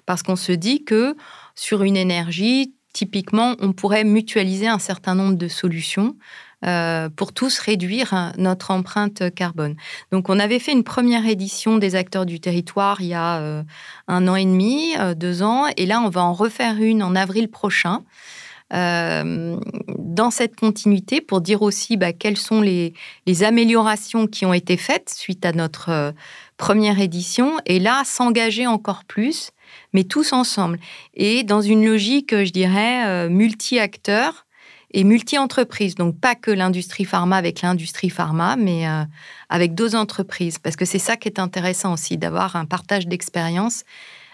Parce 0.06 0.24
qu'on 0.24 0.38
se 0.38 0.54
dit 0.54 0.86
que 0.86 1.16
sur 1.56 1.84
une 1.84 1.98
énergie, 1.98 2.74
typiquement, 2.94 3.56
on 3.60 3.74
pourrait 3.74 4.06
mutualiser 4.06 4.68
un 4.68 4.80
certain 4.80 5.16
nombre 5.16 5.36
de 5.36 5.48
solutions 5.48 6.16
euh, 6.66 7.08
pour 7.16 7.34
tous 7.34 7.60
réduire 7.60 8.34
notre 8.40 8.72
empreinte 8.72 9.32
carbone. 9.36 9.76
Donc 10.12 10.28
on 10.28 10.40
avait 10.40 10.58
fait 10.58 10.72
une 10.72 10.84
première 10.84 11.28
édition 11.28 11.78
des 11.78 11.94
acteurs 11.94 12.26
du 12.26 12.40
territoire 12.40 13.00
il 13.00 13.10
y 13.10 13.14
a 13.14 13.38
euh, 13.38 13.64
un 14.08 14.28
an 14.28 14.36
et 14.36 14.46
demi, 14.46 14.96
euh, 14.98 15.14
deux 15.14 15.44
ans, 15.44 15.66
et 15.78 15.86
là 15.86 16.02
on 16.02 16.10
va 16.10 16.24
en 16.24 16.34
refaire 16.34 16.82
une 16.82 17.04
en 17.04 17.16
avril 17.16 17.48
prochain. 17.50 18.02
dans 18.72 20.32
cette 20.32 20.56
continuité 20.56 21.22
pour 21.22 21.41
dire 21.41 21.62
aussi 21.62 21.96
bah, 21.96 22.12
quelles 22.12 22.38
sont 22.38 22.62
les, 22.62 22.93
améliorations 23.43 24.26
qui 24.26 24.43
ont 24.48 24.54
été 24.54 24.78
faites 24.78 25.12
suite 25.12 25.46
à 25.46 25.52
notre 25.52 26.13
première 26.58 27.00
édition 27.00 27.58
et 27.67 27.80
là 27.80 28.02
s'engager 28.04 28.65
encore 28.65 29.04
plus 29.06 29.52
mais 29.93 30.04
tous 30.06 30.34
ensemble 30.34 30.80
et 31.13 31.43
dans 31.43 31.62
une 31.62 31.86
logique 31.86 32.36
je 32.36 32.52
dirais 32.52 33.30
multi-acteurs 33.30 34.46
et 34.91 35.04
multi-entreprises. 35.04 35.95
Donc, 35.95 36.19
pas 36.19 36.36
que 36.36 36.52
l'industrie 36.52 37.06
pharma 37.06 37.38
avec 37.38 37.62
l'industrie 37.62 38.10
pharma, 38.10 38.56
mais 38.56 38.88
euh, 38.88 39.04
avec 39.50 39.76
deux 39.76 39.95
entreprises. 39.95 40.60
Parce 40.60 40.76
que 40.76 40.86
c'est 40.86 41.00
ça 41.00 41.17
qui 41.17 41.28
est 41.28 41.39
intéressant 41.39 41.93
aussi, 41.93 42.17
d'avoir 42.17 42.56
un 42.56 42.65
partage 42.65 43.08
d'expérience 43.08 43.84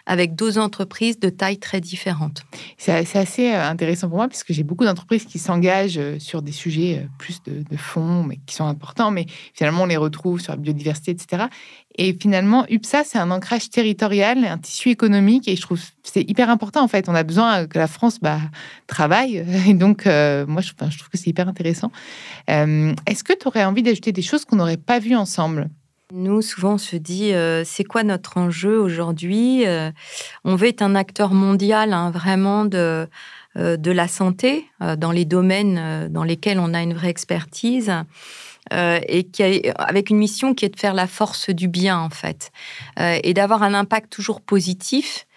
avec 0.06 0.36
deux 0.36 0.58
entreprises 0.58 1.20
de 1.20 1.30
tailles 1.30 1.60
très 1.60 1.80
différentes. 1.80 2.44
C'est 2.78 3.16
assez 3.16 3.54
euh, 3.54 3.70
intéressant 3.70 4.10
pour 4.10 4.18
moi 4.18 4.28
puisque 4.28 4.52
j'ai 4.52 4.64
beaucoup 4.64 4.84
d'entreprises 4.84 5.26
qui 5.26 5.40
s'engagent 5.40 5.98
euh, 5.98 6.20
sur 6.20 6.42
des 6.42 6.52
sujets 6.52 7.00
euh, 7.04 7.08
plus 7.18 7.42
de, 7.44 7.64
fond, 7.78 8.24
mais 8.24 8.38
qui 8.46 8.56
sont 8.56 8.66
importants, 8.66 9.12
mais 9.12 9.26
finalement 9.54 9.84
on 9.84 9.86
les 9.86 9.98
retrouve 9.98 10.42
sur 10.42 10.52
la 10.52 10.58
biodiversité, 10.58 11.12
etc. 11.12 11.46
Et 11.96 12.14
finalement, 12.20 12.66
UPSA, 12.70 13.04
c'est 13.04 13.18
un 13.18 13.32
ancrage 13.32 13.70
territorial, 13.70 14.44
un 14.46 14.58
tissu 14.58 14.90
économique, 14.90 15.48
et 15.48 15.56
je 15.56 15.62
trouve 15.62 15.80
c'est 16.04 16.28
hyper 16.30 16.50
important 16.50 16.84
en 16.84 16.88
fait. 16.88 17.08
On 17.08 17.16
a 17.16 17.24
besoin 17.24 17.68
que 17.68 17.78
la 17.78 17.88
France 17.88 18.20
bah, 18.20 18.40
travaille, 18.88 19.46
et 19.68 19.74
donc 19.74 20.06
moi 20.06 20.62
je, 20.62 20.74
trouve 20.74 21.10
que 21.10 21.18
c'est 21.18 21.30
hyper 21.30 21.48
intéressant. 21.48 21.92
Est-ce 22.48 23.24
que 23.24 23.34
tu 23.34 23.48
aurais 23.48 23.64
envie 23.64 23.84
d'ajouter 23.84 24.12
des 24.12 24.22
choses 24.22 24.46
qu'on 24.46 24.56
n'aurait 24.56 24.78
pas 24.78 25.00
vues 25.00 25.16
ensemble? 25.16 25.70
Nous, 26.12 26.42
souvent, 26.42 26.74
on 26.74 26.78
se 26.78 26.96
dit, 26.96 27.34
euh, 27.34 27.64
c'est 27.66 27.84
quoi 27.84 28.04
notre 28.04 28.38
enjeu 28.38 28.80
aujourd'hui 28.80 29.66
euh, 29.66 29.90
On 30.44 30.56
veut 30.56 30.68
être 30.68 30.82
un 30.82 30.96
acteur 30.96 31.34
mondial, 31.34 31.94
hein, 31.94 32.12
vraiment, 32.12 32.66
de, 32.66 33.08
euh, 33.58 33.78
de 33.78 33.92
la 33.92 34.08
santé, 34.08 34.68
dans 34.98 35.12
les 35.12 35.26
domaines 35.26 36.10
dans 36.10 36.24
lesquels 36.24 36.60
on 36.60 36.74
a 36.74 36.82
une 36.82 36.94
vraie 36.94 37.10
expertise. 37.10 37.92
et 38.72 39.24
qui 39.26 39.72
avec 39.78 40.10
une 40.10 40.18
mission 40.18 40.54
qui 40.54 40.66
est 40.66 40.74
de 40.74 40.80
faire 40.80 40.94
la 40.94 41.06
force 41.06 41.50
du 41.50 41.68
bien 41.68 42.00
en 42.00 42.10
fait 42.10 42.52
et 42.98 43.34
d'avoir 43.34 43.62
un 43.62 43.74
impact 43.74 44.10
toujours 44.10 44.40
positif 44.40 45.28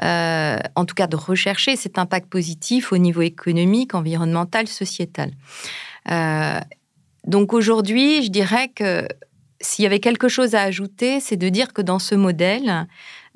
en 0.00 0.84
tout 0.86 0.94
cas 0.94 1.08
de 1.08 1.16
rechercher 1.16 1.74
cet 1.74 1.98
impact 1.98 2.28
positif 2.30 2.92
au 2.92 2.98
niveau 2.98 3.22
économique, 3.22 3.94
environnemental, 3.94 4.68
sociétal. 4.68 5.32
donc 7.26 7.52
aujourd'hui, 7.52 8.22
je 8.22 8.30
dirais 8.30 8.68
que 8.68 9.08
s'il 9.60 9.82
y 9.82 9.86
avait 9.86 10.00
quelque 10.00 10.28
chose 10.28 10.54
à 10.54 10.62
ajouter, 10.62 11.20
c'est 11.20 11.36
de 11.36 11.48
dire 11.48 11.72
que 11.72 11.82
dans 11.82 11.98
ce 11.98 12.14
modèle, 12.14 12.86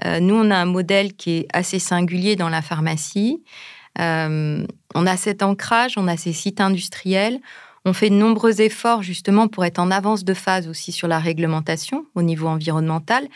euh, 0.05 0.21
nous, 0.21 0.35
on 0.35 0.51
a 0.51 0.57
un 0.57 0.67
modèle 0.67 1.15
qui 1.15 1.39
est 1.39 1.47
assez 1.53 1.79
singulier 1.79 2.37
dans 2.37 2.49
la 2.49 2.63
pharmacie. 2.63 3.43
Euh, 3.99 4.65
on 4.95 5.07
a 5.07 5.17
cet 5.17 5.43
ancrage, 5.43 5.95
on 5.97 6.09
a 6.09 6.17
ces 6.17 6.33
sites 6.33 6.61
industriels. 6.61 7.41
On 7.85 7.93
fait 7.93 8.11
de 8.11 8.15
nombreux 8.15 8.61
efforts 8.61 9.03
justement 9.03 9.49
pour 9.49 9.65
être 9.65 9.79
en 9.79 9.91
avance 9.91 10.25
de 10.25 10.35
phase 10.35 10.69
aussi 10.69 10.93
sur 10.93 11.09
la 11.09 11.19
réglementation 11.19 12.05
au 12.15 12.23
niveau 12.23 12.47
environnemental, 12.47 13.27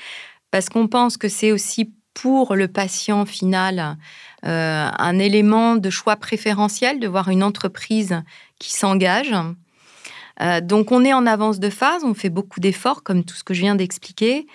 parce 0.50 0.68
qu'on 0.68 0.86
pense 0.86 1.16
que 1.16 1.28
c'est 1.28 1.50
aussi 1.50 1.92
pour 2.12 2.54
le 2.54 2.68
patient 2.68 3.24
final 3.26 3.96
euh, 4.44 4.88
un 4.98 5.18
élément 5.18 5.76
de 5.76 5.90
choix 5.90 6.16
préférentiel 6.16 7.00
de 7.00 7.08
voir 7.08 7.28
une 7.30 7.42
entreprise 7.42 8.22
qui 8.58 8.72
s'engage 8.72 9.34
euh, 10.40 10.60
donc 10.60 10.92
on 10.92 11.04
est 11.04 11.12
en 11.12 11.26
avance 11.26 11.60
de 11.60 11.70
phase, 11.70 12.04
on 12.04 12.14
fait 12.14 12.30
beaucoup 12.30 12.60
d'efforts, 12.60 13.02
comme 13.02 13.24
tout 13.24 13.34
ce 13.34 13.44
que 13.44 13.54
je 13.54 13.60
viens 13.60 13.74
d'expliquer. 13.74 14.46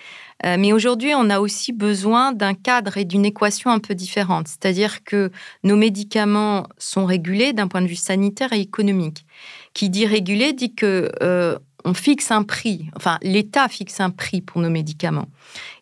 Euh, 0.44 0.56
mais 0.58 0.72
aujourd'hui, 0.72 1.12
on 1.14 1.28
a 1.30 1.40
aussi 1.40 1.72
besoin 1.72 2.32
d'un 2.32 2.54
cadre 2.54 2.96
et 2.96 3.04
d'une 3.04 3.24
équation 3.24 3.70
un 3.70 3.78
peu 3.78 3.94
différente. 3.94 4.48
C'est-à-dire 4.48 5.04
que 5.04 5.30
nos 5.64 5.76
médicaments 5.76 6.66
sont 6.78 7.04
régulés 7.04 7.52
d'un 7.52 7.68
point 7.68 7.82
de 7.82 7.86
vue 7.86 7.96
sanitaire 7.96 8.52
et 8.52 8.60
économique. 8.60 9.26
Qui 9.74 9.90
dit 9.90 10.06
régulé 10.06 10.52
dit 10.52 10.74
que 10.74 11.10
euh, 11.22 11.58
on 11.84 11.94
fixe 11.94 12.30
un 12.30 12.42
prix, 12.42 12.90
enfin 12.94 13.18
l'État 13.22 13.66
fixe 13.68 14.00
un 14.00 14.10
prix 14.10 14.42
pour 14.42 14.60
nos 14.60 14.68
médicaments. 14.68 15.28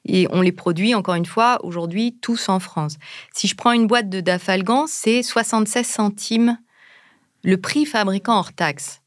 Et 0.04 0.26
on 0.30 0.40
les 0.40 0.52
produit, 0.52 0.94
encore 0.94 1.16
une 1.16 1.26
fois, 1.26 1.58
aujourd'hui, 1.64 2.16
tous 2.20 2.48
en 2.48 2.60
France. 2.60 2.96
Si 3.32 3.48
je 3.48 3.56
prends 3.56 3.72
une 3.72 3.86
boîte 3.86 4.08
de 4.08 4.20
Dafalgan, 4.20 4.86
c'est 4.86 5.22
76 5.22 5.86
centimes 5.86 6.58
le 7.44 7.56
prix 7.56 7.86
fabricant 7.86 8.38
hors 8.38 8.52
taxe. 8.52 9.00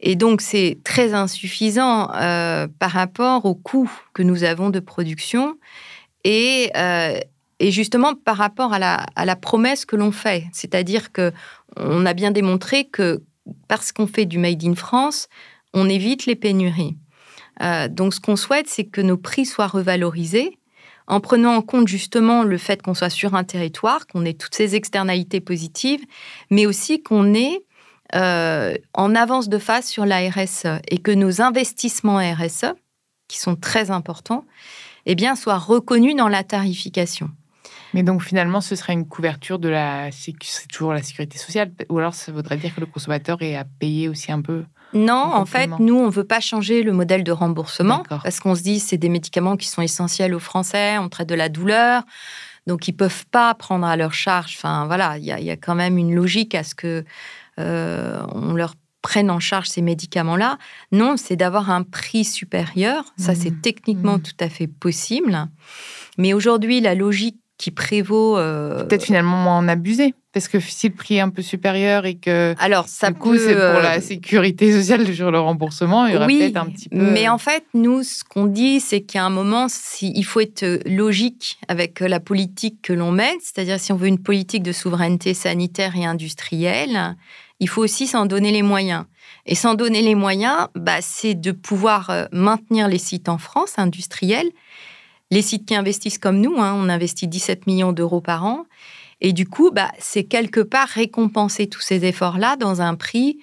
Et 0.00 0.16
donc, 0.16 0.40
c'est 0.40 0.78
très 0.84 1.14
insuffisant 1.14 2.10
euh, 2.14 2.66
par 2.78 2.90
rapport 2.90 3.44
au 3.44 3.54
coût 3.54 3.90
que 4.12 4.22
nous 4.22 4.44
avons 4.44 4.70
de 4.70 4.80
production 4.80 5.56
et, 6.24 6.70
euh, 6.76 7.18
justement 7.60 8.14
par 8.14 8.36
rapport 8.36 8.72
à 8.72 8.78
la, 8.78 9.36
promesse 9.36 9.84
que 9.84 9.96
l'on 9.96 10.12
fait. 10.12 10.44
C'est-à-dire 10.52 11.12
que 11.12 11.32
on 11.76 12.06
a 12.06 12.14
bien 12.14 12.30
démontré 12.30 12.84
que 12.84 13.22
parce 13.68 13.92
qu'on 13.92 14.06
fait 14.06 14.26
du 14.26 14.38
Made 14.38 14.64
in 14.64 14.74
France, 14.74 15.28
on 15.72 15.88
évite 15.88 16.26
les 16.26 16.36
pénuries. 16.36 16.96
Euh, 17.62 17.88
donc, 17.88 18.14
ce 18.14 18.20
qu'on 18.20 18.36
souhaite, 18.36 18.68
c'est 18.68 18.84
que 18.84 19.00
nos 19.00 19.16
prix 19.16 19.46
soient 19.46 19.66
revalorisés 19.66 20.58
en 21.06 21.20
prenant 21.20 21.54
en 21.54 21.62
compte 21.62 21.88
justement 21.88 22.42
le 22.44 22.58
fait 22.58 22.80
qu'on 22.80 22.94
soit 22.94 23.10
sur 23.10 23.34
un 23.34 23.44
territoire, 23.44 24.06
qu'on 24.06 24.24
ait 24.24 24.34
toutes 24.34 24.54
ces 24.54 24.74
externalités 24.74 25.40
positives, 25.40 26.04
mais 26.50 26.66
aussi 26.66 27.02
qu'on 27.02 27.34
ait 27.34 27.64
euh, 28.14 28.74
en 28.92 29.14
avance 29.14 29.48
de 29.48 29.58
phase 29.58 29.86
sur 29.86 30.04
la 30.06 30.28
RSE 30.28 30.80
et 30.88 30.98
que 30.98 31.10
nos 31.10 31.40
investissements 31.40 32.18
RSE, 32.18 32.74
qui 33.28 33.38
sont 33.38 33.56
très 33.56 33.90
importants, 33.90 34.44
eh 35.06 35.14
bien, 35.14 35.36
soient 35.36 35.58
reconnus 35.58 36.16
dans 36.16 36.28
la 36.28 36.44
tarification. 36.44 37.30
Mais 37.94 38.02
donc 38.02 38.22
finalement, 38.22 38.60
ce 38.60 38.74
serait 38.74 38.92
une 38.92 39.06
couverture 39.06 39.58
de 39.58 39.68
la, 39.68 40.10
c'est 40.10 40.34
toujours 40.68 40.92
la 40.92 41.02
sécurité 41.02 41.38
sociale, 41.38 41.72
ou 41.88 41.98
alors 41.98 42.12
ça 42.12 42.32
voudrait 42.32 42.56
dire 42.56 42.74
que 42.74 42.80
le 42.80 42.86
consommateur 42.86 43.40
est 43.40 43.56
à 43.56 43.64
payer 43.64 44.08
aussi 44.08 44.32
un 44.32 44.42
peu. 44.42 44.64
Non, 44.94 45.32
en 45.32 45.46
fait, 45.46 45.70
nous, 45.78 45.96
on 45.96 46.06
ne 46.06 46.10
veut 46.10 46.24
pas 46.24 46.40
changer 46.40 46.82
le 46.82 46.92
modèle 46.92 47.24
de 47.24 47.32
remboursement 47.32 48.04
parce 48.08 48.38
qu'on 48.38 48.54
se 48.54 48.62
dit 48.62 48.78
c'est 48.78 48.96
des 48.96 49.08
médicaments 49.08 49.56
qui 49.56 49.68
sont 49.68 49.82
essentiels 49.82 50.34
aux 50.34 50.40
Français, 50.40 50.98
on 50.98 51.08
traite 51.08 51.28
de 51.28 51.34
la 51.34 51.48
douleur, 51.48 52.02
donc 52.66 52.86
ils 52.86 52.92
peuvent 52.92 53.26
pas 53.26 53.54
prendre 53.54 53.86
à 53.86 53.96
leur 53.96 54.14
charge. 54.14 54.54
Enfin 54.56 54.86
voilà, 54.86 55.18
il 55.18 55.24
y, 55.24 55.50
a 55.50 55.56
quand 55.56 55.74
même 55.74 55.98
une 55.98 56.14
logique 56.14 56.54
à 56.54 56.62
ce 56.62 56.74
que 56.74 57.04
on 57.58 58.54
leur 58.54 58.74
prenne 59.04 59.30
en 59.30 59.38
charge 59.38 59.68
ces 59.68 59.82
médicaments-là. 59.82 60.58
Non, 60.90 61.16
c'est 61.18 61.36
d'avoir 61.36 61.70
un 61.70 61.82
prix 61.82 62.24
supérieur. 62.24 63.04
Ça, 63.18 63.34
c'est 63.34 63.50
mmh. 63.50 63.60
techniquement 63.60 64.16
mmh. 64.16 64.22
tout 64.22 64.36
à 64.40 64.48
fait 64.48 64.66
possible. 64.66 65.46
Mais 66.16 66.32
aujourd'hui, 66.32 66.80
la 66.80 66.94
logique 66.94 67.38
qui 67.58 67.70
prévaut. 67.70 68.36
Euh, 68.36 68.84
Peut-être 68.84 69.04
finalement 69.04 69.56
en 69.56 69.68
abuser. 69.68 70.14
Parce 70.32 70.48
que 70.48 70.58
si 70.58 70.88
le 70.88 70.94
prix 70.94 71.16
est 71.16 71.20
un 71.20 71.28
peu 71.28 71.42
supérieur 71.42 72.06
et 72.06 72.16
que. 72.16 72.56
Alors, 72.58 72.88
ça 72.88 73.12
du 73.12 73.18
coup, 73.18 73.36
c'est 73.36 73.54
pour 73.54 73.80
la 73.80 73.98
euh, 73.98 74.00
sécurité 74.00 74.72
sociale 74.72 75.14
sur 75.14 75.30
le 75.30 75.38
remboursement, 75.38 76.06
il 76.06 76.14
y 76.14 76.16
aura 76.16 76.26
peut-être 76.26 76.56
un 76.56 76.66
petit 76.66 76.88
peu. 76.88 76.96
Mais 76.96 77.28
en 77.28 77.38
fait, 77.38 77.64
nous, 77.72 78.02
ce 78.02 78.24
qu'on 78.24 78.46
dit, 78.46 78.80
c'est 78.80 79.02
qu'à 79.02 79.24
un 79.24 79.30
moment, 79.30 79.68
il 80.02 80.24
faut 80.24 80.40
être 80.40 80.80
logique 80.86 81.58
avec 81.68 82.00
la 82.00 82.18
politique 82.18 82.82
que 82.82 82.92
l'on 82.92 83.12
mène. 83.12 83.36
C'est-à-dire, 83.40 83.78
si 83.78 83.92
on 83.92 83.96
veut 83.96 84.08
une 84.08 84.22
politique 84.22 84.64
de 84.64 84.72
souveraineté 84.72 85.34
sanitaire 85.34 85.94
et 85.96 86.04
industrielle, 86.04 87.14
il 87.60 87.68
faut 87.68 87.82
aussi 87.82 88.08
s'en 88.08 88.26
donner 88.26 88.50
les 88.50 88.62
moyens. 88.62 89.04
Et 89.46 89.54
s'en 89.54 89.74
donner 89.74 90.02
les 90.02 90.14
moyens, 90.14 90.68
bah, 90.74 91.00
c'est 91.00 91.34
de 91.34 91.52
pouvoir 91.52 92.10
euh, 92.10 92.24
maintenir 92.32 92.88
les 92.88 92.98
sites 92.98 93.28
en 93.28 93.38
France 93.38 93.74
industriels 93.76 94.50
les 95.30 95.42
sites 95.42 95.66
qui 95.66 95.74
investissent 95.74 96.18
comme 96.18 96.40
nous, 96.40 96.56
hein, 96.58 96.74
on 96.76 96.88
investit 96.88 97.28
17 97.28 97.66
millions 97.66 97.92
d'euros 97.92 98.20
par 98.20 98.44
an. 98.44 98.66
Et 99.20 99.32
du 99.32 99.46
coup, 99.46 99.70
bah, 99.70 99.90
c'est 99.98 100.24
quelque 100.24 100.60
part 100.60 100.88
récompenser 100.88 101.66
tous 101.66 101.80
ces 101.80 102.04
efforts-là 102.04 102.56
dans 102.56 102.82
un 102.82 102.94
prix 102.94 103.38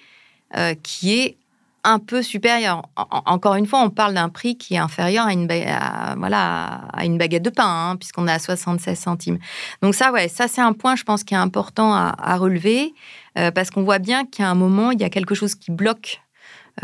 euh, 0.56 0.74
qui 0.82 1.14
est 1.18 1.36
un 1.84 1.98
peu 1.98 2.22
supérieur. 2.22 2.82
encore 2.96 3.56
une 3.56 3.66
fois, 3.66 3.82
on 3.82 3.90
parle 3.90 4.14
d'un 4.14 4.28
prix 4.28 4.56
qui 4.56 4.74
est 4.74 4.78
inférieur 4.78 5.26
à 5.26 5.32
une, 5.32 5.46
baguette 5.46 7.42
de 7.42 7.50
pain, 7.50 7.90
hein, 7.90 7.96
puisqu'on 7.96 8.28
est 8.28 8.32
à 8.32 8.38
76 8.38 8.96
centimes. 8.96 9.38
Donc 9.82 9.94
ça, 9.94 10.12
ça 10.28 10.46
c'est 10.46 10.60
un 10.60 10.74
point, 10.74 10.94
je 10.94 11.02
pense, 11.02 11.24
qui 11.24 11.34
est 11.34 11.38
important 11.38 11.92
à, 11.92 12.36
relever, 12.36 12.94
euh, 13.36 13.50
parce 13.50 13.70
qu'on 13.70 13.82
voit 13.82 13.98
bien 13.98 14.24
qu'à 14.24 14.48
un 14.48 14.54
moment, 14.54 14.92
il 14.92 15.00
y 15.00 15.04
a 15.04 15.10
quelque 15.10 15.34
chose 15.34 15.56
qui 15.56 15.72
bloque 15.72 16.22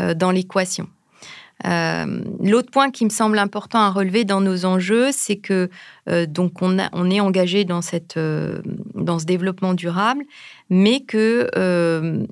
euh, 0.01 0.13
dans 0.13 0.31
l'équation. 0.31 0.89
Euh, 1.65 2.21
l'autre 2.39 2.71
point 2.71 2.89
qui 2.89 3.03
me 3.03 3.09
semble 3.09 3.37
important 3.37 3.79
à 3.79 3.89
relever 3.89 4.23
dans 4.23 4.39
nos 4.39 4.65
enjeux, 4.65 5.11
c'est 5.11 5.35
que 5.35 5.69
euh, 6.07 6.25
donc 6.25 6.61
on, 6.61 6.77
est 6.77 7.19
engagé 7.19 7.65
dans, 7.65 7.81
euh, 8.17 8.61
dans 8.95 9.19
ce 9.19 9.25
développement 9.25 9.73
durable, 9.73 10.23
mais 10.69 11.01
que 11.01 11.49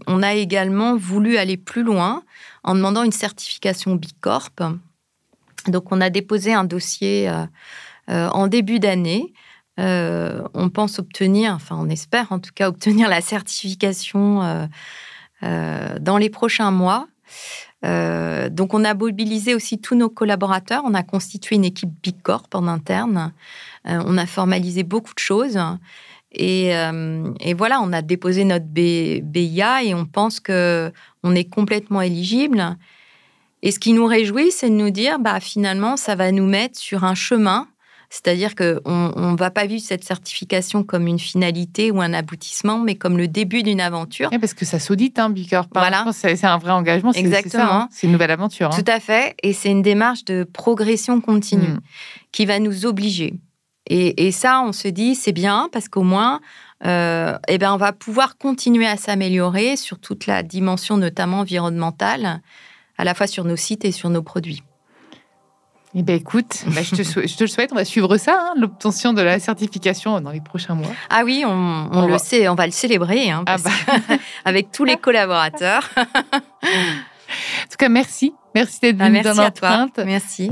on 0.08 0.24
a 0.24 0.34
également 0.34 0.96
voulu 0.96 1.38
aller 1.38 1.58
plus 1.58 1.84
loin 1.84 2.24
en 2.63 2.76
demandant 2.76 3.04
une 3.04 3.12
certification 3.12 3.96
Bicorp. 3.96 4.52
Donc 5.68 5.92
on 5.92 6.00
a 6.00 6.10
déposé 6.10 6.54
un 6.54 6.63
dossier 6.63 7.30
en 8.08 8.48
début 8.48 8.80
d'année. 8.80 9.34
on 9.78 10.70
pense 10.74 11.00
obtenir, 11.00 11.54
enfin 11.54 11.76
on 11.80 11.90
espère 11.90 12.32
en 12.32 12.40
tout 12.40 12.52
cas 12.56 12.70
obtenir 12.70 13.10
la 13.10 13.22
certification 13.22 14.70
dans 15.42 16.18
les 16.18 16.30
prochains 16.30 16.72
mois. 16.72 17.08
Euh, 17.86 18.50
donc, 18.50 18.74
on 18.74 18.84
a 18.84 18.94
mobilisé 18.94 19.54
aussi 19.54 19.80
tous 19.80 19.96
nos 19.96 20.10
collaborateurs. 20.10 20.84
On 20.86 20.94
a 20.94 21.04
constitué 21.04 21.56
une 21.56 21.66
équipe 21.66 21.92
Big 22.02 22.22
Corp 22.22 22.54
en 22.54 22.68
interne. 22.68 23.34
Euh, 23.88 24.02
on 24.06 24.18
a 24.18 24.26
formalisé 24.26 24.84
beaucoup 24.84 25.13
de 25.13 25.20
choses. 25.20 25.60
Euh, 26.40 27.34
et, 27.40 27.54
voilà, 27.54 27.80
on 27.82 27.94
a 27.94 28.02
déposé 28.02 28.44
notre 28.44 28.66
BIA 28.66 29.84
et 29.84 29.94
on 29.94 30.06
pense 30.06 30.40
que 30.40 30.92
on 31.24 31.36
est 31.36 31.50
complètement 31.50 32.02
éligible. 32.02 32.78
Et 33.63 33.72
ce 33.72 33.80
qui 33.80 33.94
nous 33.94 34.06
réjouit, 34.06 34.52
c'est 34.52 34.70
de 34.70 34.76
nous 34.76 34.92
dire, 34.92 35.20
bah, 35.20 35.40
finalement, 35.40 35.98
ça 35.98 36.16
va 36.16 36.32
nous 36.32 36.46
mettre 36.46 36.78
sur 36.78 37.04
un 37.04 37.16
chemin 37.16 37.68
c'est-à-dire 38.10 38.56
qu'on 38.56 38.76
ne 38.86 39.38
va 39.38 39.52
pas 39.52 39.65
vivre 39.65 39.84
cette 39.84 40.04
certification 40.04 40.84
comme 40.84 41.08
une 41.08 41.20
finalité 41.20 41.91
ou 41.91 42.02
un 42.02 42.13
aboutissement, 42.13 42.80
mais 42.80 42.96
comme 42.96 43.17
le 43.17 43.28
début 43.28 43.63
d'une 43.63 43.82
aventure. 43.82 44.30
parce 44.39 44.54
que 44.54 44.65
ça 44.65 44.80
s'audite, 44.80 45.20
hein, 45.20 45.30
Bicorp. 45.30 45.67
Voilà. 45.74 46.06
C'est 46.13 46.46
un 46.46 46.58
vrai 46.58 46.72
engagement. 46.72 47.12
Exactement. 47.12 47.63
Hein. 47.63 47.89
C'est 47.91 48.08
une 48.08 48.13
nouvelle 48.13 48.32
aventure. 48.32 48.67
Hein. 48.67 48.82
Tout 48.82 48.89
à 48.89 49.00
fait. 49.00 49.36
Et 49.43 49.52
c'est 49.52 49.70
une 49.70 49.82
démarche 49.82 50.24
de 50.24 50.46
progression 50.46 51.20
continue 51.20 51.67
hmm. 51.67 51.80
qui 52.32 52.46
va 52.46 52.60
nous 52.60 52.86
obliger. 52.86 53.34
Et, 53.89 54.32
ça, 54.34 54.62
on 54.65 54.74
se 54.74 54.89
dit, 54.89 55.15
c'est 55.15 55.32
bien 55.32 55.70
parce 55.72 55.88
qu'au 55.88 56.04
moins, 56.04 56.41
euh, 56.86 57.38
eh 57.48 57.58
ben, 57.58 57.74
on 57.74 57.78
va 57.78 57.93
pouvoir 57.93 58.38
continuer 58.38 58.86
à 58.86 58.98
s'améliorer 58.98 59.78
sur 59.78 59.98
toute 60.00 60.28
la 60.28 60.43
dimension, 60.43 60.98
notamment 60.98 61.39
environnementale, 61.39 62.41
à 62.98 63.04
la 63.06 63.13
fois 63.13 63.28
sur 63.28 63.46
nos 63.46 63.56
sites 63.56 63.86
et 63.86 63.93
sur 63.93 64.10
nos 64.10 64.22
produits. 64.22 64.62
Eh 65.95 66.04
bien, 66.04 66.15
écoute, 66.15 66.63
bah, 66.76 66.82
je, 66.84 66.95
te 66.95 67.04
je, 67.04 67.36
te 67.38 67.43
le 67.43 67.47
souhaite. 67.47 67.71
On 67.71 67.76
va 67.76 67.86
suivre 67.86 68.17
ça, 68.17 68.38
hein, 68.39 68.54
l'obtention 68.58 69.13
de 69.13 69.21
la 69.21 69.39
certification 69.39 70.19
dans 70.21 70.32
les 70.32 70.41
prochains 70.41 70.76
mois. 70.76 70.91
Ah 71.10 71.23
oui, 71.23 71.43
on, 71.45 72.08
le 72.08 72.17
sait, 72.17 72.47
on 72.50 72.56
va 72.56 72.65
le 72.65 72.71
célébrer 72.71 73.30
hein, 73.30 73.43
ah 73.47 73.58
bah. 73.58 73.71
avec 74.45 74.71
tous 74.71 74.84
les 74.84 74.97
collaborateurs. 74.97 75.89
en 75.97 77.69
tout 77.69 77.78
cas, 77.78 77.89
merci. 77.89 78.34
Merci 78.54 78.80
d'être 78.82 78.97
venu 78.97 79.19
ah, 79.19 79.23
merci 79.23 79.39
à 79.39 79.52
toi. 79.52 79.88
Merci. 80.06 80.52